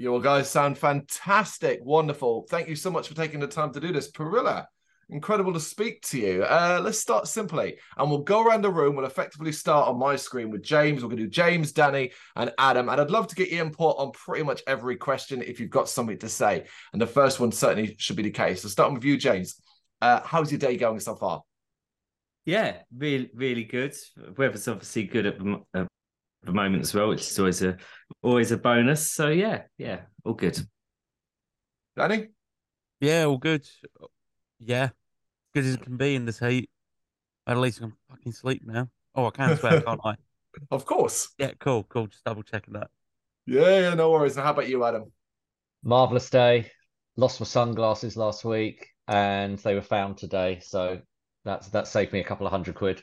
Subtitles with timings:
[0.00, 1.80] You guys sound fantastic.
[1.82, 2.46] Wonderful.
[2.48, 4.08] Thank you so much for taking the time to do this.
[4.08, 4.66] Parrilla,
[5.10, 6.44] incredible to speak to you.
[6.44, 8.94] Uh, let's start simply and we'll go around the room.
[8.94, 11.02] We'll effectively start on my screen with James.
[11.02, 12.88] We're going to do James, Danny, and Adam.
[12.88, 15.88] And I'd love to get your input on pretty much every question if you've got
[15.88, 16.66] something to say.
[16.92, 18.62] And the first one certainly should be the case.
[18.62, 19.60] So, starting with you, James.
[20.00, 21.42] Uh, how's your day going so far?
[22.44, 23.96] Yeah, really, really good.
[24.36, 25.38] Weather's obviously good at
[26.42, 27.76] the moment as well, which is always a
[28.22, 29.12] always a bonus.
[29.12, 30.58] So yeah, yeah, all good.
[31.96, 32.28] Danny?
[33.00, 33.66] Yeah, all good.
[34.58, 34.90] Yeah,
[35.54, 36.70] good as it can be in this heat.
[37.46, 38.88] At least I can fucking sleep now.
[39.14, 40.14] Oh, I can't swear, can't I?
[40.70, 41.28] Of course.
[41.38, 42.08] Yeah, cool, cool.
[42.08, 42.88] Just double checking that.
[43.46, 44.36] Yeah, yeah, no worries.
[44.36, 45.12] Now, how about you, Adam?
[45.84, 46.70] Marvelous day.
[47.16, 50.58] Lost my sunglasses last week, and they were found today.
[50.62, 51.00] So
[51.44, 53.02] that's that saved me a couple of hundred quid.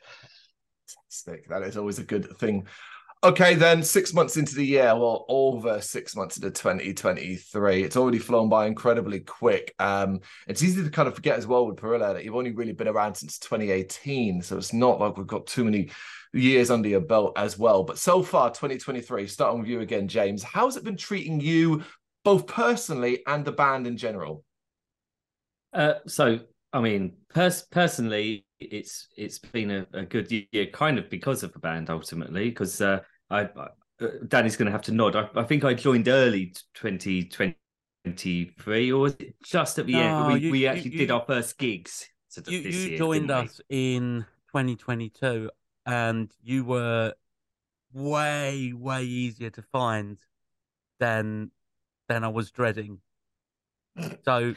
[0.87, 1.47] Fantastic.
[1.49, 2.67] That is always a good thing.
[3.25, 8.19] Okay, then six months into the year, well, over six months into 2023, it's already
[8.19, 9.73] flown by incredibly quick.
[9.79, 12.71] Um, it's easy to kind of forget as well with Parrilla that you've only really
[12.71, 15.89] been around since 2018, so it's not like we've got too many
[16.33, 17.83] years under your belt as well.
[17.83, 21.81] But so far, 2023, starting with you again, James, how's it been treating you
[22.23, 24.43] both personally and the band in general?
[25.73, 31.09] Uh, so, I mean, pers- personally, it's it's been a, a, good year, kind of
[31.09, 32.79] because of the band ultimately, because.
[32.81, 33.67] Uh, I, uh,
[34.27, 35.15] Danny's going to have to nod.
[35.15, 40.33] I, I, think I joined early 2023, or was it just at the no, end?
[40.33, 42.07] We, you, we actually you, did our first gigs.
[42.47, 45.49] You, you year, joined us in 2022,
[45.85, 47.13] and you were
[47.93, 50.17] way, way easier to find
[50.99, 51.51] than
[52.09, 52.99] than I was dreading.
[54.25, 54.55] So,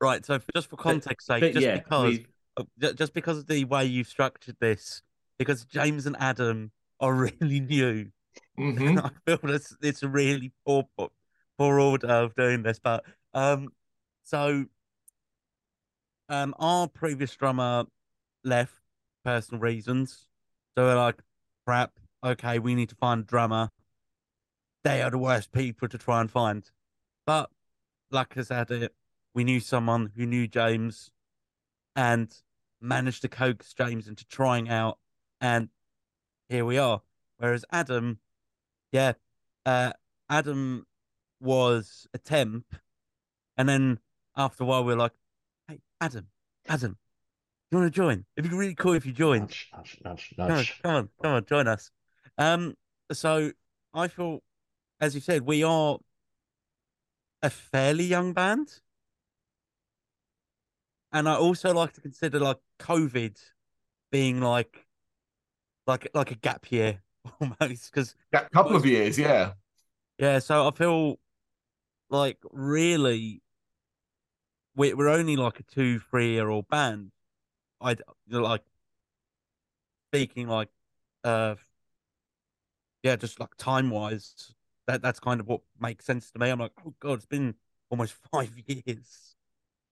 [0.00, 0.24] right.
[0.24, 2.20] So, just for context sake, but, just yeah, because
[2.78, 2.94] we...
[2.94, 5.02] just because of the way you've structured this,
[5.38, 8.06] because James and Adam are really new.
[8.58, 8.98] Mm-hmm.
[8.98, 10.84] I feel it's, it's a really poor,
[11.58, 12.78] poor order of doing this.
[12.78, 13.70] But um,
[14.22, 14.66] so
[16.28, 17.84] um, our previous drummer
[18.44, 18.74] left
[19.24, 20.26] personal reasons.
[20.76, 21.22] So we're like,
[21.66, 21.92] crap,
[22.24, 23.70] okay, we need to find a drummer.
[24.84, 26.68] They are the worst people to try and find.
[27.26, 27.50] But
[28.10, 28.94] like I said, it,
[29.34, 31.10] we knew someone who knew James
[31.96, 32.32] and
[32.80, 34.98] managed to coax James into trying out.
[35.40, 35.68] And
[36.50, 37.00] here we are.
[37.38, 38.18] Whereas Adam,
[38.92, 39.12] yeah,
[39.64, 39.92] uh,
[40.28, 40.86] Adam
[41.40, 42.74] was a temp,
[43.56, 44.00] and then
[44.36, 45.14] after a while we are like,
[45.68, 46.26] "Hey, Adam,
[46.68, 46.98] Adam,
[47.70, 48.26] you want to join?
[48.36, 49.54] It'd be really cool if you joined.
[49.72, 50.80] Nudge, nudge, nudge, nudge.
[50.82, 51.90] Come on, come on, join us."
[52.36, 52.74] Um,
[53.12, 53.52] so
[53.94, 54.42] I feel,
[55.00, 55.98] as you said, we are
[57.42, 58.80] a fairly young band.
[61.12, 63.36] And I also like to consider like COVID
[64.12, 64.86] being like
[65.90, 67.02] like like a gap year
[67.40, 69.52] almost because a couple of years, yeah,
[70.18, 70.38] yeah.
[70.38, 71.18] So I feel
[72.08, 73.42] like really
[74.76, 77.10] we're we're only like a two three year old band.
[77.80, 77.96] I
[78.28, 78.62] like
[80.12, 80.68] speaking like
[81.24, 81.56] uh
[83.02, 84.52] yeah, just like time wise,
[84.86, 86.50] that that's kind of what makes sense to me.
[86.50, 87.54] I'm like, oh god, it's been
[87.90, 89.34] almost five years.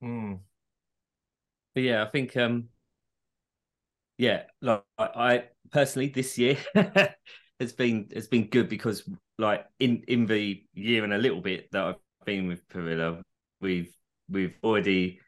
[0.01, 0.35] Hmm.
[1.75, 2.69] But yeah, I think um
[4.19, 6.57] yeah, like I personally this year
[7.61, 9.09] has been has been good because
[9.39, 13.23] like in in the year and a little bit that I've been with Parrilla,
[13.61, 13.95] we've
[14.29, 15.21] we've already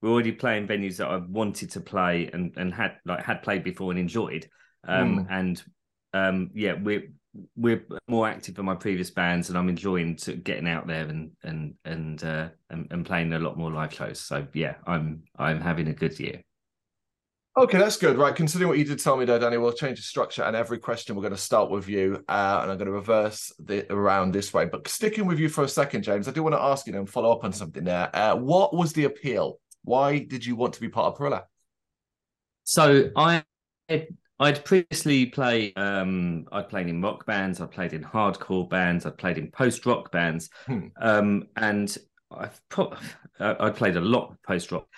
[0.00, 3.64] we're already playing venues that I wanted to play and and had like had played
[3.64, 4.48] before and enjoyed.
[4.86, 5.26] Um mm.
[5.28, 5.62] and
[6.14, 7.12] um yeah, we're
[7.56, 11.32] we're more active than my previous bands and I'm enjoying to getting out there and
[11.42, 14.20] and and uh and, and playing a lot more live shows.
[14.20, 16.42] So yeah, I'm I'm having a good year.
[17.58, 18.18] Okay, that's good.
[18.18, 20.78] Right, considering what you did tell me there, Danny, we'll change the structure and every
[20.78, 24.32] question we're going to start with you, uh, and I'm going to reverse the around
[24.32, 24.66] this way.
[24.66, 27.08] But sticking with you for a second, James, I do want to ask you and
[27.08, 28.14] follow up on something there.
[28.14, 29.58] Uh, what was the appeal?
[29.84, 31.44] Why did you want to be part of Parrilla?
[32.64, 33.42] So I
[33.88, 39.10] I'd previously played um I played in rock bands, I played in hardcore bands, I
[39.10, 40.88] played in post rock bands, hmm.
[41.00, 41.96] um, and
[42.30, 42.92] I've pro-
[43.40, 44.88] I played a lot of post rock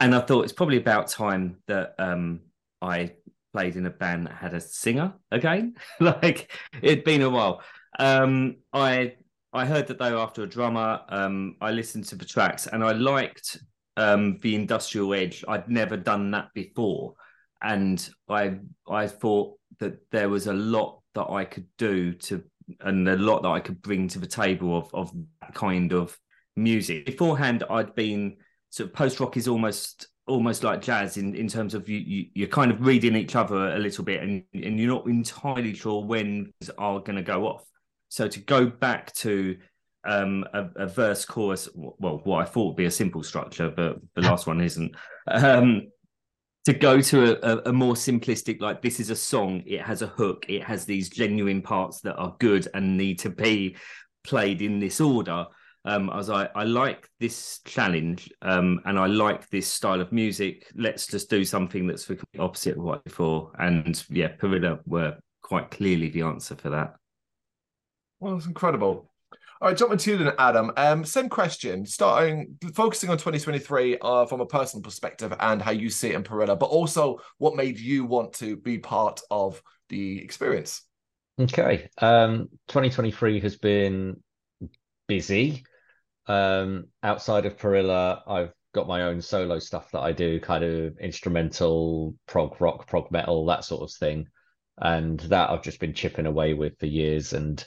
[0.00, 2.40] and I thought it's probably about time that um,
[2.80, 3.12] I
[3.52, 5.74] played in a band that had a singer again.
[6.00, 6.50] like
[6.82, 7.62] it'd been a while.
[7.98, 9.14] Um, I
[9.52, 11.00] I heard that they were after a drummer.
[11.08, 13.58] Um, I listened to the tracks and I liked
[13.96, 15.44] um, the industrial edge.
[15.46, 17.14] I'd never done that before,
[17.62, 18.58] and I
[18.88, 22.42] I thought that there was a lot that I could do to
[22.80, 25.12] and a lot that I could bring to the table of of
[25.42, 26.18] that kind of
[26.56, 27.04] music.
[27.04, 28.36] Beforehand, I'd been
[28.70, 32.44] sort of post rock is almost almost like jazz in, in terms of you, you
[32.44, 36.04] are kind of reading each other a little bit and and you're not entirely sure
[36.04, 37.64] when are going to go off
[38.08, 39.56] so to go back to
[40.04, 41.68] um, a, a, verse chorus.
[41.74, 44.94] Well, what I thought would be a simple structure, but the last one isn't.
[45.26, 45.88] Um,
[46.64, 50.06] to go to a, a, more simplistic, like this is a song, it has a
[50.06, 53.76] hook, it has these genuine parts that are good and need to be
[54.24, 55.46] played in this order.
[55.84, 60.12] Um, I was like, I like this challenge, um, and I like this style of
[60.12, 60.70] music.
[60.74, 63.52] Let's just do something that's the opposite of what before.
[63.58, 66.96] And yeah, Parrilla were quite clearly the answer for that.
[68.18, 69.10] Well, it's incredible.
[69.62, 70.72] All right, jumping to you then, Adam.
[70.76, 75.90] Um, same question, starting focusing on 2023 uh, from a personal perspective and how you
[75.90, 80.22] see it in Parrilla, but also what made you want to be part of the
[80.22, 80.82] experience.
[81.38, 84.22] Okay, um, 2023 has been
[85.08, 85.64] busy.
[86.30, 90.96] Um, outside of Parrilla, I've got my own solo stuff that I do, kind of
[90.98, 94.28] instrumental, prog rock, prog metal, that sort of thing,
[94.78, 97.64] and that I've just been chipping away with for years and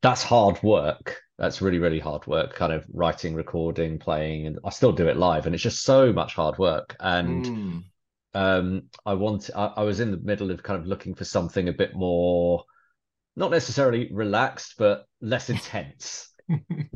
[0.00, 1.20] that's hard work.
[1.36, 5.18] That's really, really hard work, kind of writing, recording, playing, and I still do it
[5.18, 6.96] live, and it's just so much hard work.
[7.00, 7.82] And mm.
[8.32, 11.68] um, I want, I, I, was in the middle of kind of looking for something
[11.68, 12.64] a bit more,
[13.36, 16.29] not necessarily relaxed, but less intense,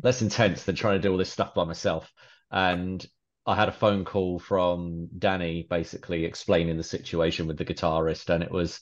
[0.03, 2.11] less intense than trying to do all this stuff by myself.
[2.51, 3.05] And
[3.45, 8.43] I had a phone call from Danny, basically explaining the situation with the guitarist, and
[8.43, 8.79] it was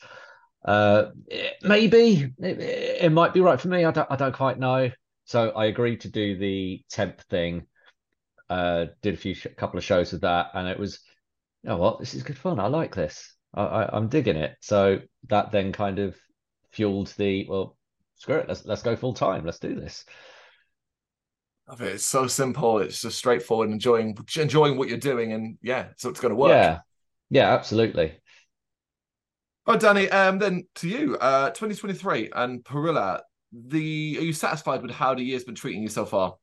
[0.66, 1.06] uh,
[1.62, 2.60] maybe it,
[3.02, 3.84] it, might be right for me.
[3.84, 4.90] I don't, I don't quite know.
[5.25, 7.66] So I agreed to do the temp thing.
[8.50, 11.00] Uh, did a few sh- couple of shows with that, and it was,
[11.64, 12.60] you know what, this is good fun.
[12.60, 13.36] I like this.
[13.54, 14.56] I, I, I'm digging it.
[14.62, 15.00] So
[15.30, 16.16] that then kind of
[16.72, 17.78] fueled the well,
[18.16, 18.48] screw it.
[18.48, 19.46] Let's let's go full time.
[19.46, 20.06] Let's do this.
[21.68, 22.80] I mean, it's so simple.
[22.80, 23.71] It's just straightforward.
[23.71, 26.51] Enjoying enjoying what you're doing, and yeah, so it's going to work.
[26.51, 26.80] Yeah,
[27.30, 28.19] yeah, absolutely.
[29.65, 33.21] Oh, Danny, um, then to you, uh, 2023 and Parrilla,
[33.54, 36.36] the are you satisfied with how the year's been treating you so far?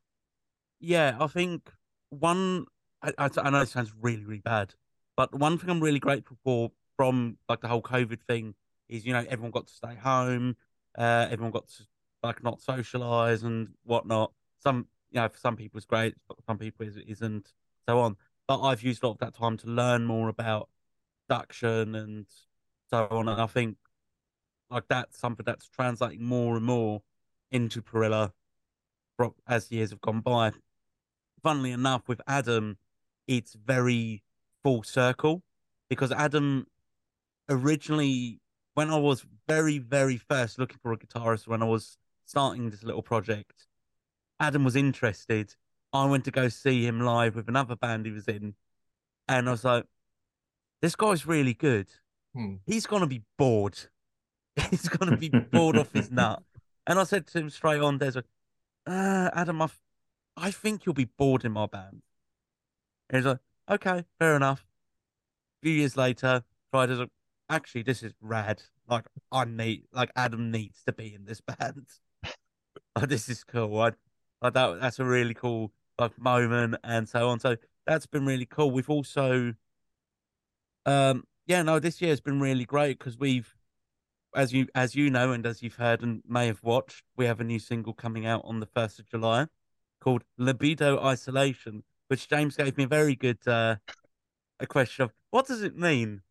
[0.79, 1.69] Yeah, I think
[2.09, 2.65] one.
[3.03, 4.73] I, I, I know it sounds really, really bad,
[5.15, 8.55] but one thing I'm really grateful for from like the whole COVID thing
[8.89, 10.55] is you know everyone got to stay home,
[10.97, 11.83] uh, everyone got to
[12.23, 14.31] like not socialize and whatnot.
[14.59, 17.53] Some you know for some people it's great, for some people it isn't,
[17.87, 18.17] so on.
[18.47, 20.69] But I've used a lot of that time to learn more about
[21.27, 22.25] production and
[22.89, 23.29] so on.
[23.29, 23.77] And I think
[24.69, 27.01] like that's something that's translating more and more
[27.51, 28.31] into Parrilla
[29.47, 30.51] as years have gone by.
[31.43, 32.77] Funnily enough, with Adam,
[33.27, 34.23] it's very
[34.63, 35.43] full circle
[35.89, 36.65] because Adam
[37.49, 38.39] originally,
[38.73, 42.83] when I was very, very first looking for a guitarist, when I was starting this
[42.83, 43.67] little project,
[44.41, 45.55] Adam was interested.
[45.93, 48.55] I went to go see him live with another band he was in,
[49.27, 49.85] and I was like,
[50.81, 51.87] this guy's really good.
[52.33, 52.55] Hmm.
[52.65, 53.77] He's going to be bored.
[54.69, 56.41] He's going to be bored off his nut.
[56.87, 58.23] And I said to him straight on, there's a,
[58.87, 59.69] uh, Adam, I,
[60.35, 62.01] I think you'll be bored in my band.
[63.09, 63.39] And he's like,
[63.69, 64.65] okay, fair enough.
[65.61, 67.09] A few years later, as a,
[67.49, 68.63] actually, this is rad.
[68.89, 71.85] Like, I need, like, Adam needs to be in this band.
[72.95, 73.79] like, this is cool.
[73.79, 73.91] I,
[74.41, 77.39] like, that, that's a really cool, like, moment and so on.
[77.39, 78.71] So that's been really cool.
[78.71, 79.53] We've also,
[80.85, 83.55] um, yeah, no, this year has been really great because we've,
[84.35, 87.41] as you as you know, and as you've heard and may have watched, we have
[87.41, 89.47] a new single coming out on the first of July
[89.99, 93.75] called "Libido Isolation," which James gave me a very good uh,
[94.59, 96.21] a question of what does it mean?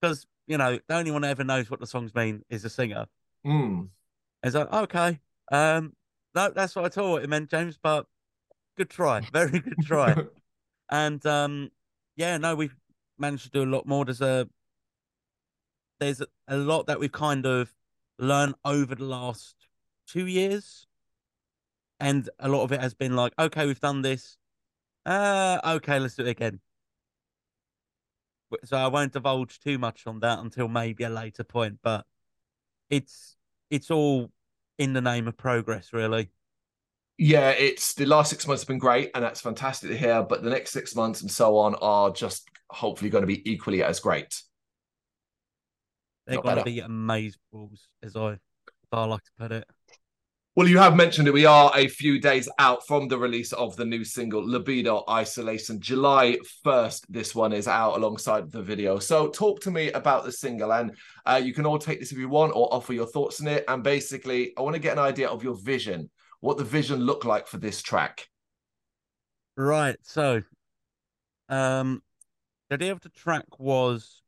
[0.00, 2.70] Because you know, the only one that ever knows what the songs mean is the
[2.70, 3.06] singer.
[3.46, 3.88] Mm.
[4.42, 5.92] It's like okay, um,
[6.34, 7.78] no, that's what I thought it meant, James.
[7.82, 8.06] But
[8.76, 10.16] good try, very good try.
[10.90, 11.70] and um,
[12.16, 12.76] yeah, no, we've
[13.18, 14.04] managed to do a lot more.
[14.04, 14.48] There's a
[16.00, 17.72] there's a lot that we've kind of
[18.18, 19.54] learned over the last
[20.06, 20.86] two years,
[22.00, 24.36] and a lot of it has been like, okay, we've done this.
[25.04, 26.60] Uh, okay, let's do it again.
[28.64, 32.04] So I won't divulge too much on that until maybe a later point, but
[32.90, 33.36] it's
[33.70, 34.30] it's all
[34.82, 36.28] in the name of progress, really.
[37.16, 40.24] Yeah, it's the last six months have been great, and that's fantastic to hear.
[40.24, 43.84] But the next six months and so on are just hopefully going to be equally
[43.84, 44.42] as great.
[46.26, 48.38] They're going to be amazeballs, as I, as
[48.90, 49.64] I like to put it.
[50.54, 51.32] Well, you have mentioned it.
[51.32, 55.80] We are a few days out from the release of the new single, Libido Isolation.
[55.80, 58.98] July 1st, this one is out alongside the video.
[58.98, 60.70] So, talk to me about the single.
[60.74, 60.94] And
[61.24, 63.64] uh, you can all take this if you want or offer your thoughts on it.
[63.66, 67.24] And basically, I want to get an idea of your vision, what the vision looked
[67.24, 68.28] like for this track.
[69.56, 69.96] Right.
[70.02, 70.42] So,
[71.48, 72.02] um,
[72.68, 74.20] the idea of the track was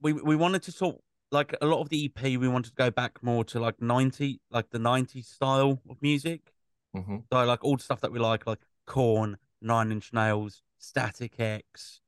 [0.00, 0.96] we we wanted to sort
[1.30, 4.40] like a lot of the EP we wanted to go back more to like 90
[4.50, 6.52] like the 90s style of music
[6.96, 7.16] Mm-hmm.
[7.30, 12.00] So like all the stuff that we like, like Korn, Nine Inch Nails, Static X,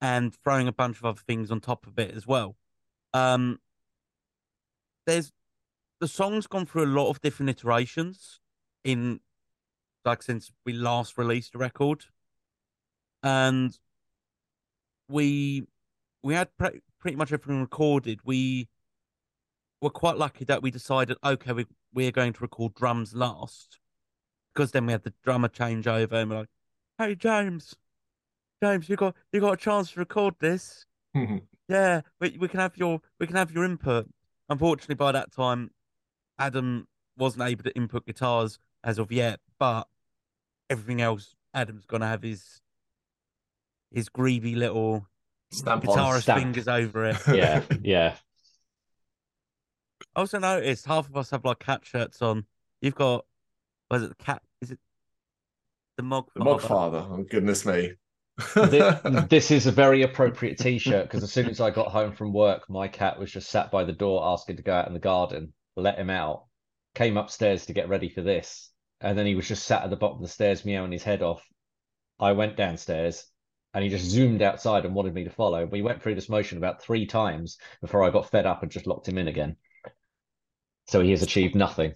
[0.00, 2.56] and throwing a bunch of other things on top of it as well.
[3.12, 3.58] Um,
[5.06, 5.32] there's
[6.00, 8.40] the song's gone through a lot of different iterations
[8.84, 9.20] in
[10.04, 12.04] like since we last released the record,
[13.22, 13.76] and
[15.08, 15.66] we
[16.22, 18.20] we had pre- pretty much everything recorded.
[18.24, 18.68] We
[19.80, 23.78] were quite lucky that we decided, okay, we we're going to record drums last,
[24.52, 26.48] because then we had the drummer change over, and we're like,
[26.98, 27.74] hey James,
[28.62, 30.84] James, you got you got a chance to record this.
[31.68, 34.08] yeah, we we can have your we can have your input.
[34.48, 35.70] Unfortunately, by that time,
[36.38, 36.86] Adam
[37.16, 39.86] wasn't able to input guitars as of yet, but
[40.70, 42.60] everything else, Adam's gonna have his
[43.90, 45.06] his greedy little
[45.50, 47.16] Stamp guitarist fingers over it.
[47.28, 48.14] Yeah, yeah.
[50.14, 52.44] I also noticed half of us have like cat shirts on.
[52.80, 53.24] You've got,
[53.90, 54.42] was it the cat?
[54.60, 54.78] Is it
[55.96, 56.28] the Mog?
[56.34, 57.04] The Mog Father.
[57.08, 57.92] Oh goodness me.
[58.54, 62.32] this, this, is a very appropriate T-shirt because as soon as I got home from
[62.32, 65.00] work, my cat was just sat by the door asking to go out in the
[65.00, 65.52] garden.
[65.76, 66.44] Let him out.
[66.94, 69.96] Came upstairs to get ready for this, and then he was just sat at the
[69.96, 71.44] bottom of the stairs meowing his head off.
[72.20, 73.24] I went downstairs,
[73.74, 75.66] and he just zoomed outside and wanted me to follow.
[75.66, 78.86] We went through this motion about three times before I got fed up and just
[78.86, 79.56] locked him in again.
[80.86, 81.94] So he has achieved nothing.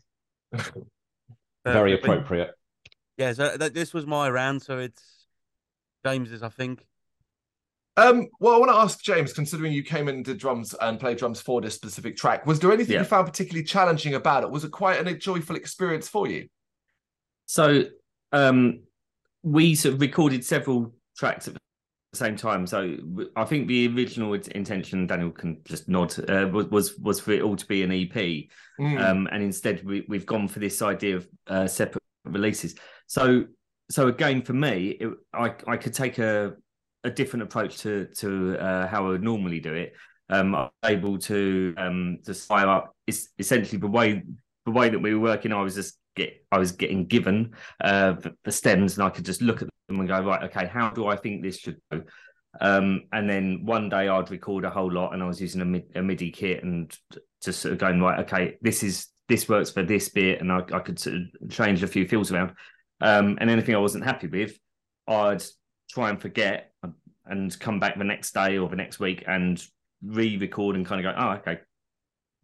[1.64, 2.50] Very appropriate.
[3.16, 5.26] Yeah, so th- this was my round, so it's
[6.04, 6.84] James's, I think.
[7.96, 10.98] Um, well, I want to ask James, considering you came in and did drums and
[10.98, 13.00] played drums for this specific track, was there anything yeah.
[13.00, 14.50] you found particularly challenging about it?
[14.50, 16.48] Was it quite a joyful experience for you?
[17.46, 17.84] So,
[18.32, 18.80] um,
[19.42, 21.60] we sort of recorded several tracks at the
[22.14, 22.66] same time.
[22.66, 22.96] So
[23.36, 27.56] I think the original intention, Daniel can just nod, uh, was, was for it all
[27.56, 28.14] to be an EP,
[28.80, 29.00] mm.
[29.00, 32.74] um, and instead we, we've gone for this idea of uh, separate releases.
[33.06, 33.46] So
[33.92, 36.54] so again, for me, it, I I could take a
[37.04, 39.94] a different approach to to uh, how I would normally do it.
[40.30, 42.96] Um, I'm able to um to fire up.
[43.06, 44.22] It's essentially the way
[44.64, 45.52] the way that we were working.
[45.52, 49.26] I was just get I was getting given uh the, the stems, and I could
[49.26, 49.68] just look at
[50.00, 50.42] and go right.
[50.44, 52.02] Okay, how do I think this should go?
[52.60, 55.60] Um, and then one day I'd record a whole lot, and I was using
[55.94, 56.94] a, a MIDI kit and
[57.42, 58.20] just sort of going right.
[58.20, 61.82] Okay, this is this works for this bit, and I, I could sort of change
[61.82, 62.52] a few fills around.
[63.00, 64.58] Um, and anything I wasn't happy with,
[65.08, 65.42] I'd
[65.90, 66.72] try and forget
[67.26, 69.62] and come back the next day or the next week and
[70.04, 71.60] re-record and kind of go, oh, okay,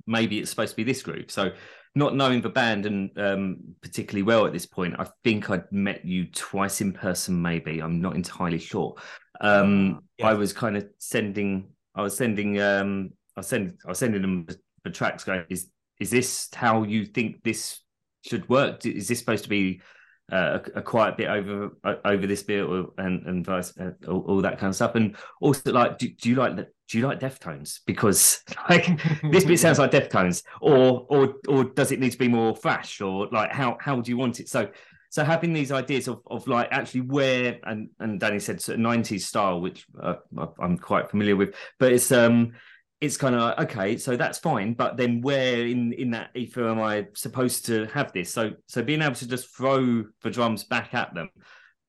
[0.07, 1.31] maybe it's supposed to be this group.
[1.31, 1.53] So
[1.99, 6.05] not knowing the band and um, particularly well at this point, I think I'd met
[6.05, 7.43] you twice in person.
[7.43, 8.95] Maybe I'm not entirely sure.
[9.41, 10.29] Um, yeah.
[10.29, 14.23] I was kind of sending, I was sending, um, I was sending, I was sending
[14.23, 14.47] them
[14.85, 15.25] the tracks.
[15.25, 17.81] Going, is is this how you think this
[18.25, 18.87] should work?
[18.87, 19.81] Is this supposed to be
[20.31, 23.93] uh, a, a, quiet bit over uh, over this bit or, and and vice uh,
[24.07, 24.95] all, all, that kind of stuff.
[24.95, 27.81] And also like do, do you like do you like Deftones?
[27.87, 30.43] Because like this bit sounds like Deftones.
[30.61, 34.11] Or or or does it need to be more thrash or like how how do
[34.11, 34.49] you want it?
[34.49, 34.69] So
[35.11, 38.85] so having these ideas of, of like actually where and and Danny said sort of
[38.85, 40.17] 90s style which uh,
[40.61, 41.55] I'm quite familiar with.
[41.79, 42.53] But it's um
[43.01, 46.69] it's kind of like, okay, so that's fine, but then where in in that ether
[46.69, 48.33] am I supposed to have this?
[48.33, 51.31] So so being able to just throw the drums back at them,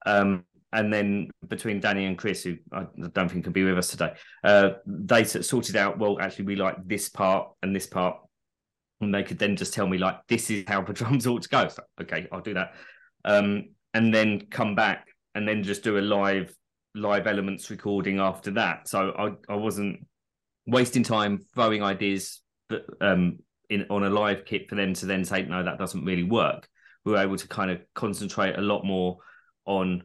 [0.06, 3.90] um, and then between Danny and Chris, who I don't think can be with us
[3.90, 4.14] today,
[4.44, 5.98] uh, they sorted out.
[5.98, 8.18] Well, actually, we like this part and this part,
[9.02, 11.50] and they could then just tell me like this is how the drums ought to
[11.50, 11.68] go.
[11.70, 12.76] So, okay, I'll do that,
[13.26, 16.54] um, and then come back and then just do a live
[16.94, 18.88] live elements recording after that.
[18.88, 20.06] So I I wasn't
[20.70, 22.42] wasting time throwing ideas
[23.02, 26.24] um in on a live kit for them to then say no that doesn't really
[26.24, 26.68] work
[27.06, 29.18] we were able to kind of concentrate a lot more
[29.66, 30.04] on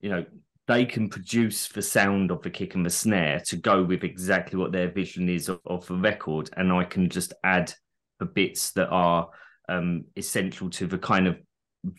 [0.00, 0.24] you know
[0.66, 4.58] they can produce the sound of the kick and the snare to go with exactly
[4.58, 7.72] what their vision is of, of the record and i can just add
[8.20, 9.28] the bits that are
[9.68, 11.36] um essential to the kind of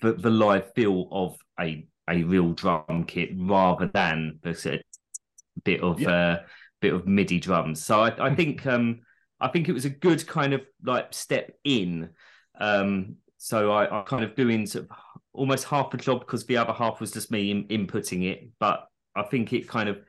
[0.01, 4.81] the, the live feel of a a real drum kit rather than the
[5.63, 6.09] bit of yeah.
[6.09, 6.37] uh
[6.81, 7.83] bit of MIDI drums.
[7.83, 9.01] So I, I think um,
[9.39, 12.09] I think it was a good kind of like step in.
[12.59, 14.97] Um, so I, I kind of doing sort of
[15.33, 18.49] almost half a job because the other half was just me in, inputting it.
[18.59, 19.99] But I think it kind of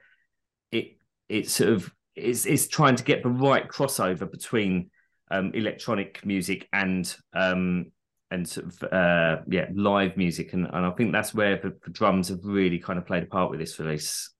[0.72, 0.96] it
[1.28, 4.90] it sort of is is trying to get the right crossover between
[5.30, 7.92] um, electronic music and um,
[8.30, 11.90] and sort of uh, yeah live music and, and I think that's where the, the
[11.90, 14.30] drums have really kind of played a part with this release.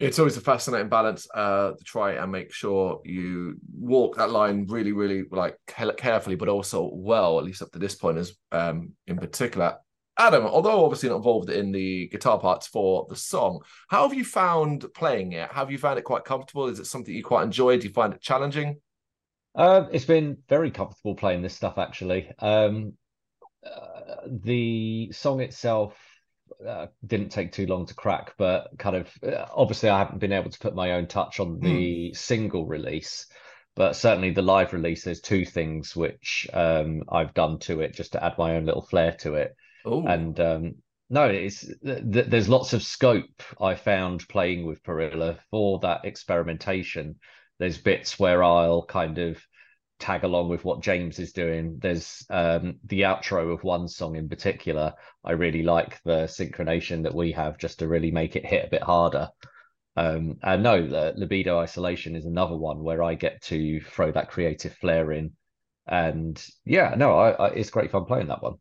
[0.00, 4.66] It's always a fascinating balance uh, to try and make sure you walk that line
[4.68, 8.92] really, really like carefully, but also well, at least up to this point, as um,
[9.08, 9.76] in particular.
[10.16, 14.24] Adam, although obviously not involved in the guitar parts for the song, how have you
[14.24, 15.50] found playing it?
[15.52, 16.66] Have you found it quite comfortable?
[16.66, 17.78] Is it something you quite enjoy?
[17.78, 18.80] Do you find it challenging?
[19.54, 22.30] Uh, it's been very comfortable playing this stuff, actually.
[22.38, 22.94] Um,
[23.64, 25.96] uh, the song itself
[26.66, 30.32] uh, didn't take too long to crack, but kind of uh, obviously I haven't been
[30.32, 32.16] able to put my own touch on the mm.
[32.16, 33.26] single release.
[33.74, 38.12] But certainly the live release, there's two things which um, I've done to it just
[38.12, 39.54] to add my own little flair to it.
[39.86, 40.04] Ooh.
[40.04, 40.74] And um,
[41.10, 47.16] no, it's th- there's lots of scope I found playing with Parrilla for that experimentation.
[47.58, 49.40] There's bits where I'll kind of
[49.98, 51.78] tag along with what James is doing.
[51.80, 54.94] There's um, the outro of one song in particular.
[55.24, 58.70] I really like the synchronization that we have just to really make it hit a
[58.70, 59.28] bit harder.
[59.96, 64.30] Um, and no, the libido isolation is another one where I get to throw that
[64.30, 65.32] creative flair in.
[65.86, 68.54] And yeah, no, I, I, it's great fun playing that one.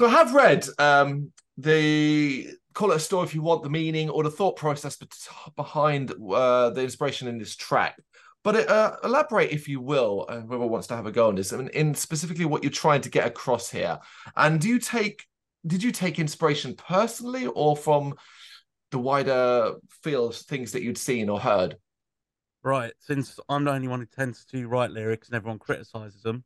[0.00, 4.10] So I have read um, the call it a story if you want the meaning
[4.10, 4.98] or the thought process
[5.56, 7.96] behind uh, the inspiration in this track.
[8.44, 11.52] But uh, elaborate, if you will, uh, whoever wants to have a go on this,
[11.52, 13.98] I mean, in specifically what you're trying to get across here.
[14.36, 15.24] And do you take,
[15.66, 18.14] did you take inspiration personally or from
[18.90, 21.76] the wider field, things that you'd seen or heard?
[22.62, 22.92] Right.
[23.00, 26.44] Since I'm the only one who tends to write lyrics and everyone criticizes them,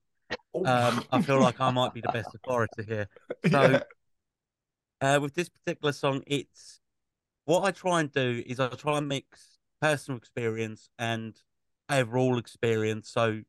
[0.55, 0.65] oh.
[0.65, 3.09] um, I feel like I might be the best authority here.
[3.51, 3.83] So,
[5.03, 5.17] yeah.
[5.17, 6.79] uh, with this particular song, it's
[7.45, 11.37] what I try and do is I try and mix personal experience and
[11.91, 13.11] overall experience.
[13.11, 13.43] So,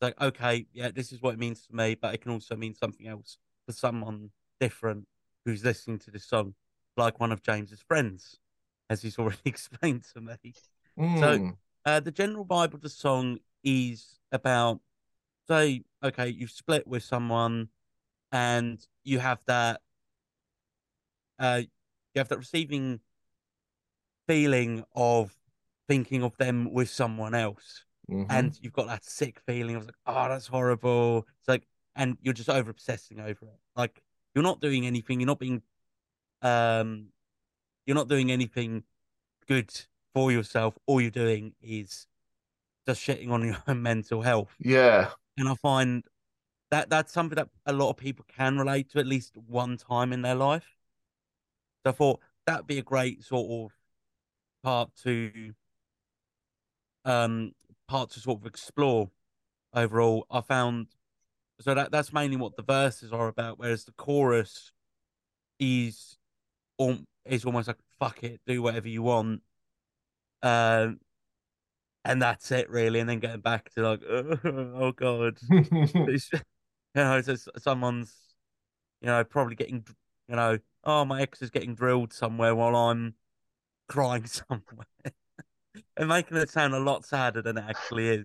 [0.00, 2.74] like, okay, yeah, this is what it means to me, but it can also mean
[2.74, 5.06] something else for someone different
[5.44, 6.54] who's listening to this song,
[6.96, 8.38] like one of James's friends,
[8.90, 10.54] as he's already explained to me.
[10.98, 11.20] Mm.
[11.20, 11.50] So, hmm.
[11.84, 14.80] uh, the general vibe of the song is about,
[15.48, 17.68] say, okay, you've split with someone,
[18.30, 19.80] and you have that,
[21.38, 21.62] uh,
[22.14, 23.00] you have that receiving
[24.26, 25.34] feeling of
[25.88, 27.84] thinking of them with someone else.
[28.10, 28.30] Mm-hmm.
[28.30, 31.26] And you've got that sick feeling of like, oh, that's horrible.
[31.40, 33.60] It's like, and you're just over obsessing over it.
[33.76, 34.02] Like,
[34.34, 35.20] you're not doing anything.
[35.20, 35.62] You're not being,
[36.42, 37.08] um,
[37.86, 38.84] you're not doing anything
[39.46, 39.70] good
[40.14, 40.78] for yourself.
[40.86, 42.06] All you're doing is
[42.86, 44.54] just shitting on your own mental health.
[44.58, 45.10] Yeah.
[45.36, 46.04] And I find
[46.70, 50.12] that that's something that a lot of people can relate to at least one time
[50.12, 50.66] in their life.
[51.84, 53.76] So I thought that'd be a great sort of
[54.62, 55.52] part to
[57.04, 57.52] um,
[57.86, 59.10] part to sort of explore
[59.74, 60.26] overall.
[60.30, 60.88] I found
[61.60, 64.72] so that that's mainly what the verses are about, whereas the chorus
[65.58, 66.16] is
[66.78, 69.42] um, is almost like fuck it, do whatever you want,
[70.42, 71.00] um,
[72.04, 73.00] and that's it really.
[73.00, 76.18] And then getting back to like, oh, oh god, you
[76.94, 78.14] know, so someone's
[79.00, 79.84] you know probably getting
[80.28, 83.14] you know, oh my ex is getting drilled somewhere while I'm
[83.88, 84.86] crying somewhere
[85.96, 88.24] and making it sound a lot sadder than it actually is.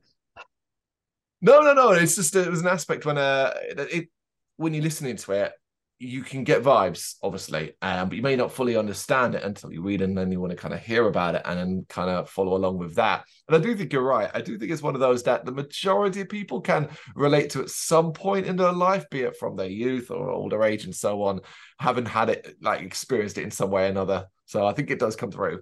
[1.42, 1.92] No, no, no.
[1.92, 3.54] It's just it was an aspect when uh,
[3.92, 4.10] it
[4.58, 5.52] when you're listening to it,
[6.00, 9.82] you can get vibes, obviously, um, but you may not fully understand it until you
[9.82, 12.30] read and then you want to kind of hear about it and then kind of
[12.30, 13.24] follow along with that.
[13.48, 14.30] And I do think you're right.
[14.34, 17.62] I do think it's one of those that the majority of people can relate to
[17.62, 20.96] at some point in their life, be it from their youth or older age and
[20.96, 21.42] so on,
[21.80, 24.28] having had it like experienced it in some way or another.
[24.46, 25.62] So I think it does come through.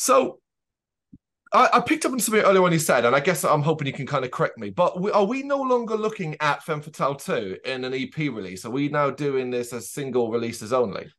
[0.00, 0.38] So
[1.52, 3.86] I, I, picked up on something earlier when you said, and I guess I'm hoping
[3.86, 6.80] you can kind of correct me, but we, are we no longer looking at Femme
[6.80, 8.64] Fatale 2 in an EP release?
[8.64, 11.12] Are we now doing this as single releases only?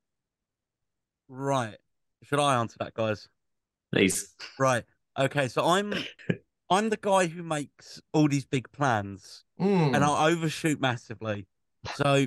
[1.30, 1.78] Right.
[2.24, 3.30] Should I answer that, guys?
[3.94, 4.34] Please.
[4.58, 4.84] Right.
[5.16, 5.48] Okay.
[5.48, 5.94] So I'm
[6.72, 9.96] I'm the guy who makes all these big plans mm.
[9.96, 11.46] and I overshoot massively.
[11.94, 12.26] So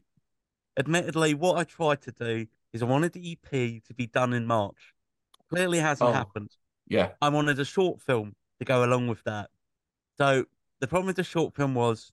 [0.79, 4.47] admittedly, what I tried to do is I wanted the EP to be done in
[4.47, 4.94] March.
[5.55, 6.51] Clearly hasn't oh, happened.
[6.87, 7.11] Yeah.
[7.21, 9.51] I wanted a short film to go along with that.
[10.19, 10.45] So
[10.81, 12.12] the problem with the short film was,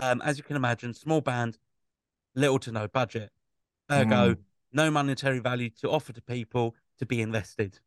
[0.00, 1.58] um, as you can imagine, small band,
[2.34, 3.30] little to no budget.
[3.90, 4.38] Ergo, mm.
[4.72, 7.80] no monetary value to offer to people to be invested.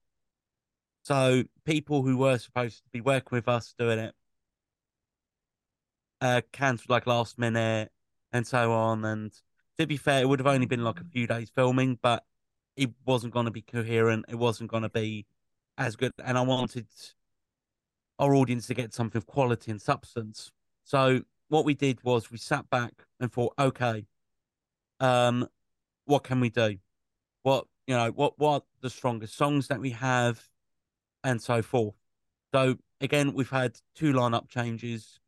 [1.03, 4.15] So people who were supposed to be working with us doing it
[6.21, 7.91] uh, cancelled like last minute
[8.31, 9.05] and so on.
[9.05, 9.31] And
[9.77, 12.23] to be fair, it would have only been like a few days filming, but
[12.75, 14.25] it wasn't going to be coherent.
[14.27, 15.25] It wasn't going to be
[15.77, 16.11] as good.
[16.23, 16.87] And I wanted
[18.19, 20.51] our audience to get something of quality and substance.
[20.83, 24.05] So what we did was we sat back and thought, okay,
[24.99, 25.47] um,
[26.05, 26.77] what can we do?
[27.43, 30.47] What you know, what what the strongest songs that we have,
[31.23, 31.95] and so forth.
[32.53, 35.19] So again, we've had two lineup changes.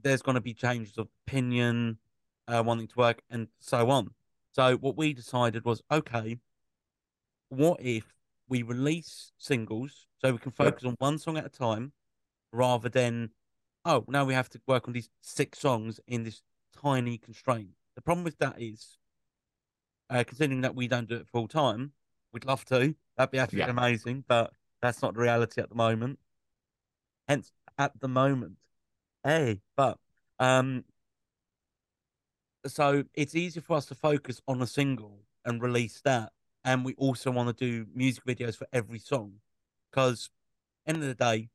[0.00, 1.98] There's going to be changes of opinion,
[2.46, 4.10] uh, wanting to work, and so on.
[4.58, 6.36] So what we decided was, okay,
[7.48, 8.02] what if
[8.48, 10.90] we release singles so we can focus yep.
[10.90, 11.92] on one song at a time,
[12.52, 13.30] rather than,
[13.84, 16.42] oh, now we have to work on these six songs in this
[16.82, 17.68] tiny constraint.
[17.94, 18.98] The problem with that is,
[20.10, 21.92] uh, considering that we don't do it full time,
[22.32, 22.96] we'd love to.
[23.16, 23.78] That'd be absolutely yeah.
[23.78, 24.50] amazing, but
[24.82, 26.18] that's not the reality at the moment.
[27.28, 28.56] Hence, at the moment,
[29.22, 29.98] hey, but
[30.40, 30.82] um,
[32.66, 36.32] so it's easier for us to focus on a single and release that,
[36.64, 39.34] and we also want to do music videos for every song,
[39.90, 40.30] because
[40.86, 41.50] end of the day,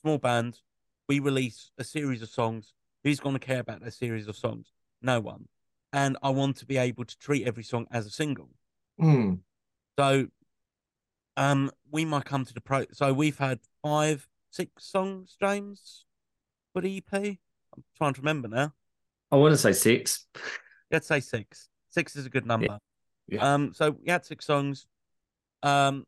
[0.00, 0.60] small band,
[1.08, 2.72] we release a series of songs.
[3.04, 4.72] Who's going to care about that series of songs?
[5.00, 5.46] No one.
[5.92, 8.50] And I want to be able to treat every song as a single.
[9.00, 9.40] Mm.
[9.98, 10.26] So
[11.36, 12.84] um, we might come to the pro.
[12.92, 16.04] So we've had five, six songs, James,
[16.72, 17.12] for the EP.
[17.12, 18.74] I'm trying to remember now.
[19.30, 20.26] I want to say six.
[20.90, 21.68] Let's say six.
[21.90, 22.78] Six is a good number.
[23.28, 23.36] Yeah.
[23.36, 23.54] yeah.
[23.54, 23.72] Um.
[23.74, 24.86] So we had six songs.
[25.62, 26.06] Um.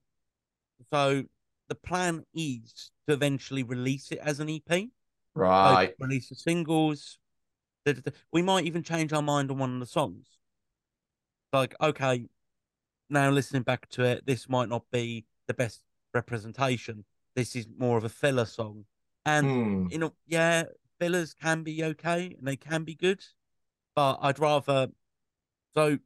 [0.91, 1.25] So
[1.69, 4.89] the plan is to eventually release it as an EP.
[5.35, 5.91] Right.
[5.91, 7.19] So release the singles.
[8.33, 10.27] We might even change our mind on one of the songs.
[11.53, 12.27] Like, okay,
[13.09, 15.83] now listening back to it, this might not be the best
[16.15, 17.05] representation.
[17.35, 18.85] This is more of a filler song.
[19.27, 19.93] And mm.
[19.93, 20.65] you know, yeah,
[21.01, 23.25] fillers can be okay and they can be good,
[23.97, 24.89] but I'd rather
[25.75, 25.99] so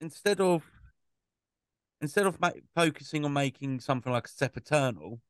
[0.00, 0.64] instead of
[2.00, 5.20] instead of ma- focusing on making something like Sempiternal,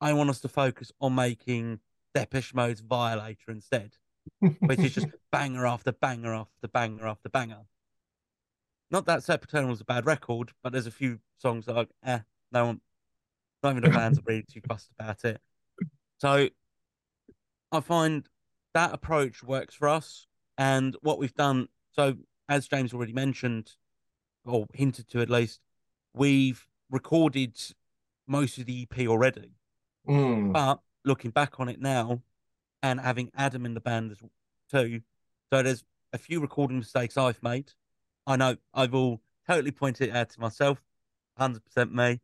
[0.00, 1.80] I want us to focus on making
[2.14, 3.96] Depeche Mode's Violator instead,
[4.60, 7.62] which is just banger after banger after banger after banger.
[8.90, 12.18] Not that Sempiternal was a bad record, but there's a few songs that are, eh,
[12.52, 12.80] no one,
[13.62, 15.40] not even the fans are really too fussed about it.
[16.18, 16.48] So
[17.74, 18.28] I find
[18.72, 20.26] that approach works for us.
[20.56, 22.14] And what we've done, so
[22.48, 23.72] as James already mentioned,
[24.44, 25.60] or hinted to at least,
[26.12, 27.58] we've recorded
[28.26, 29.52] most of the EP already.
[30.08, 30.52] Mm.
[30.52, 32.22] But looking back on it now
[32.82, 34.18] and having Adam in the band as
[34.70, 35.00] too,
[35.52, 37.72] so there's a few recording mistakes I've made.
[38.26, 40.82] I know I've all totally pointed it out to myself,
[41.38, 42.20] 100% me.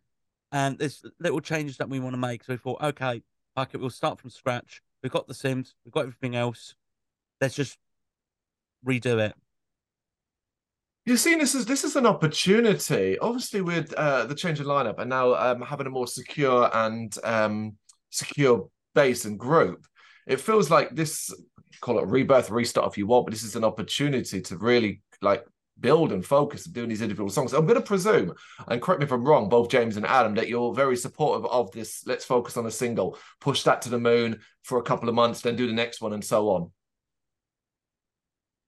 [0.52, 2.44] And there's little changes that we want to make.
[2.44, 3.22] So we thought, okay,
[3.54, 4.82] fuck it, we'll start from scratch.
[5.02, 6.74] We've got the Sims, we've got everything else.
[7.40, 7.78] Let's just
[8.86, 9.34] redo it.
[11.06, 14.98] You're seeing this as this is an opportunity, obviously, with uh, the change in lineup
[14.98, 17.76] and now um, having a more secure and um,
[18.10, 19.86] secure base and group.
[20.26, 21.34] It feels like this,
[21.80, 25.44] call it rebirth, restart if you want, but this is an opportunity to really like
[25.80, 27.52] build and focus on doing these individual songs.
[27.52, 28.34] I'm going to presume,
[28.68, 31.70] and correct me if I'm wrong, both James and Adam, that you're very supportive of
[31.72, 32.06] this.
[32.06, 35.40] Let's focus on a single, push that to the moon for a couple of months,
[35.40, 36.70] then do the next one, and so on.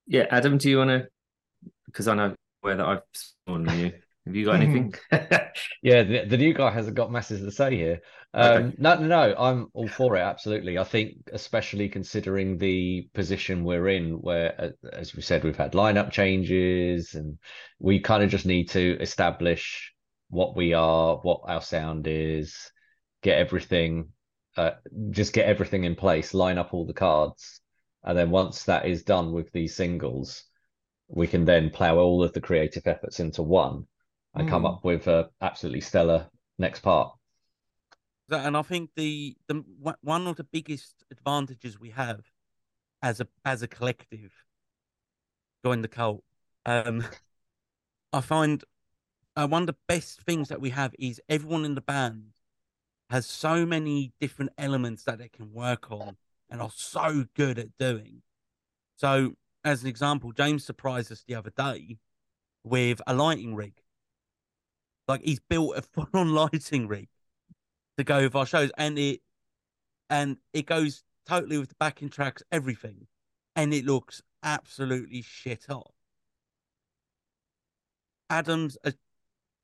[0.07, 1.09] Yeah, Adam, do you want to
[1.93, 3.03] because I know where that I've
[3.47, 3.93] on you.
[4.27, 4.95] Have you got anything?
[5.83, 8.01] yeah, the, the, new guy hasn't got masses to say here.
[8.33, 8.77] Um, okay.
[8.79, 9.35] No, no, no.
[9.37, 10.21] I'm all for it.
[10.21, 10.79] Absolutely.
[10.79, 16.13] I think, especially considering the position we're in, where, as we said, we've had lineup
[16.13, 17.37] changes, and
[17.81, 19.93] we kind of just need to establish
[20.29, 22.71] what we are, what our sound is,
[23.23, 24.09] get everything,
[24.57, 24.71] uh,
[25.11, 27.61] just get everything in place, line up all the cards,
[28.05, 30.45] and then once that is done with these singles,
[31.09, 33.85] we can then plow all of the creative efforts into one
[34.35, 34.51] and mm.
[34.51, 37.13] come up with a absolutely stellar next part.
[38.31, 39.63] And I think the the
[40.01, 42.21] one of the biggest advantages we have
[43.03, 44.33] as a as a collective,
[45.65, 46.25] join the cult.
[46.65, 47.05] Um,
[48.13, 48.65] I find
[49.37, 52.33] uh, one of the best things that we have is everyone in the band
[53.11, 56.17] has so many different elements that they can work on
[56.49, 58.23] and are so good at doing.
[58.97, 59.33] So
[59.65, 61.99] as an example, James surprised us the other day
[62.65, 63.82] with a lighting rig.
[65.09, 67.09] Like he's built a full on lighting rig
[67.99, 69.21] to go with our shows, and it
[70.11, 73.07] and it goes totally with the backing tracks, everything,
[73.57, 75.93] and it looks absolutely shit hot.
[78.31, 78.93] Adams, uh,